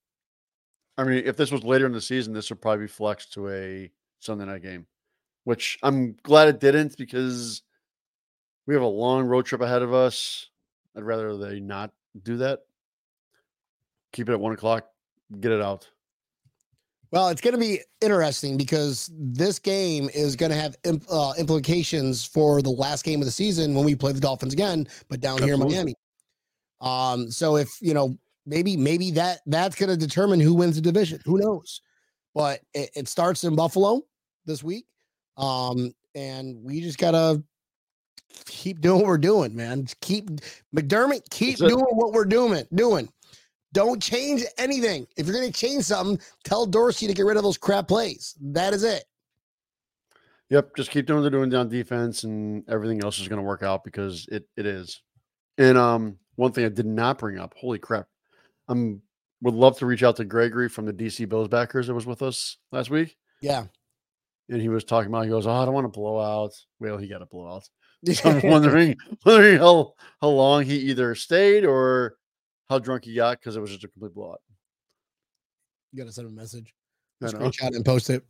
[0.97, 3.49] I mean, if this was later in the season, this would probably be flexed to
[3.49, 4.85] a Sunday night game,
[5.43, 7.61] which I'm glad it didn't because
[8.67, 10.49] we have a long road trip ahead of us.
[10.95, 11.91] I'd rather they not
[12.21, 12.59] do that.
[14.11, 14.87] Keep it at one o'clock,
[15.39, 15.87] get it out.
[17.11, 21.33] Well, it's going to be interesting because this game is going to have imp- uh,
[21.37, 25.19] implications for the last game of the season when we play the Dolphins again, but
[25.19, 25.93] down here in Miami.
[26.81, 28.17] Um, so if you know,
[28.47, 31.19] maybe maybe that that's going to determine who wins the division.
[31.23, 31.81] Who knows?
[32.33, 34.01] But it, it starts in Buffalo
[34.47, 34.85] this week,
[35.37, 37.43] um, and we just gotta
[38.45, 39.83] keep doing what we're doing, man.
[39.83, 40.31] Just keep
[40.75, 41.75] McDermott, keep That's it.
[41.75, 42.65] doing what we're doing.
[42.73, 43.07] Doing.
[43.73, 45.05] Don't change anything.
[45.17, 48.35] If you're going to change something, tell Dorsey to get rid of those crap plays.
[48.39, 49.03] That is it.
[50.49, 53.45] Yep, just keep doing what they're doing down defense, and everything else is going to
[53.47, 55.01] work out because it it is.
[55.57, 57.53] And um, one thing I did not bring up.
[57.57, 58.05] Holy crap!
[58.67, 59.01] I'm
[59.41, 62.21] would love to reach out to Gregory from the DC Bills backers that was with
[62.21, 63.17] us last week.
[63.41, 63.65] Yeah.
[64.49, 65.23] and he was talking about.
[65.23, 67.67] He goes, "Oh, I don't want to blow out." Well, he got a blowout.
[68.13, 72.17] So I'm wondering, wondering how how long he either stayed or
[72.73, 74.41] how drunk he got because it was just a complete blowout.
[75.91, 76.73] You gotta send him a message.
[77.21, 78.25] Screenshot and post it.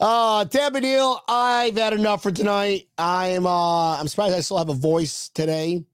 [0.00, 2.88] uh Tampa Neil, I've had enough for tonight.
[2.96, 5.84] I am uh I'm surprised I still have a voice today.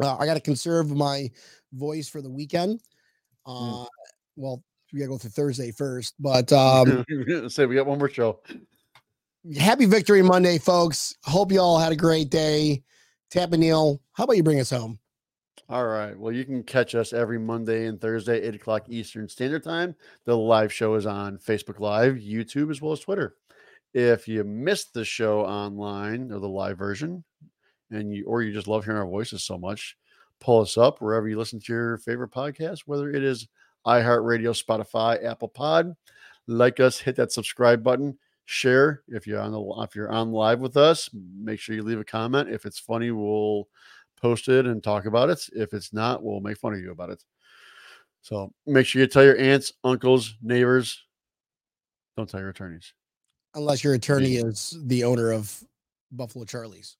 [0.00, 1.30] Uh, I gotta conserve my
[1.72, 2.80] voice for the weekend.
[3.44, 3.86] Uh
[4.36, 7.04] well we gotta go through Thursday first, but um
[7.48, 8.40] Say we got one more show.
[9.56, 11.16] happy victory Monday, folks.
[11.24, 12.84] Hope you all had a great day.
[13.30, 15.00] Tampa Neil, how about you bring us home?
[15.70, 16.18] All right.
[16.18, 19.94] Well, you can catch us every Monday and Thursday, 8 o'clock Eastern Standard Time.
[20.24, 23.34] The live show is on Facebook Live, YouTube, as well as Twitter.
[23.92, 27.22] If you missed the show online or the live version,
[27.90, 29.94] and you or you just love hearing our voices so much,
[30.40, 33.46] pull us up wherever you listen to your favorite podcast, whether it is
[33.86, 35.94] iHeartRadio, Spotify, Apple Pod.
[36.46, 40.60] Like us, hit that subscribe button, share if you're on the if you're on live
[40.60, 41.10] with us.
[41.12, 42.48] Make sure you leave a comment.
[42.48, 43.68] If it's funny, we'll
[44.20, 45.40] post it and talk about it.
[45.52, 47.22] If it's not, we'll make fun of you about it.
[48.22, 51.04] So make sure you tell your aunts, uncles, neighbors.
[52.16, 52.92] Don't tell your attorneys.
[53.54, 55.62] Unless your attorney is the owner of
[56.12, 56.96] Buffalo Charlie's.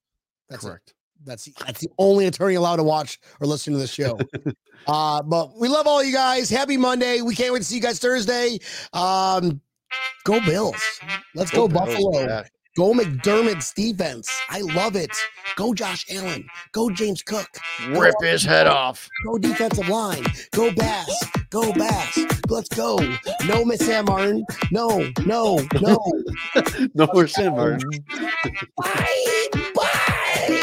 [0.48, 0.68] That's it.
[0.68, 0.94] Correct.
[1.24, 4.18] That's the, that's the only attorney allowed to watch or listen to the show.
[4.86, 6.48] uh, but we love all you guys.
[6.48, 7.20] Happy Monday.
[7.20, 8.58] We can't wait to see you guys Thursday.
[8.92, 9.60] Um,
[10.24, 10.76] go Bills.
[11.34, 12.20] Let's go, Bills, Buffalo.
[12.20, 12.44] yeah.
[12.78, 14.30] Go McDermott's defense.
[14.48, 15.10] I love it.
[15.56, 16.46] Go Josh Allen.
[16.70, 17.48] Go James Cook.
[17.88, 19.08] Rip his head off.
[19.26, 20.24] Go defensive line.
[20.52, 21.24] Go Bass.
[21.50, 22.16] Go Bass.
[22.48, 22.96] Let's go.
[23.46, 24.46] No Miss Sam Martin.
[24.70, 25.98] No, no, no.
[26.94, 27.80] No, we're Sam Martin.
[28.76, 29.48] Bye.
[29.74, 30.60] Bye.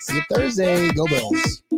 [0.00, 0.90] See you Thursday.
[0.90, 1.63] Go Bills.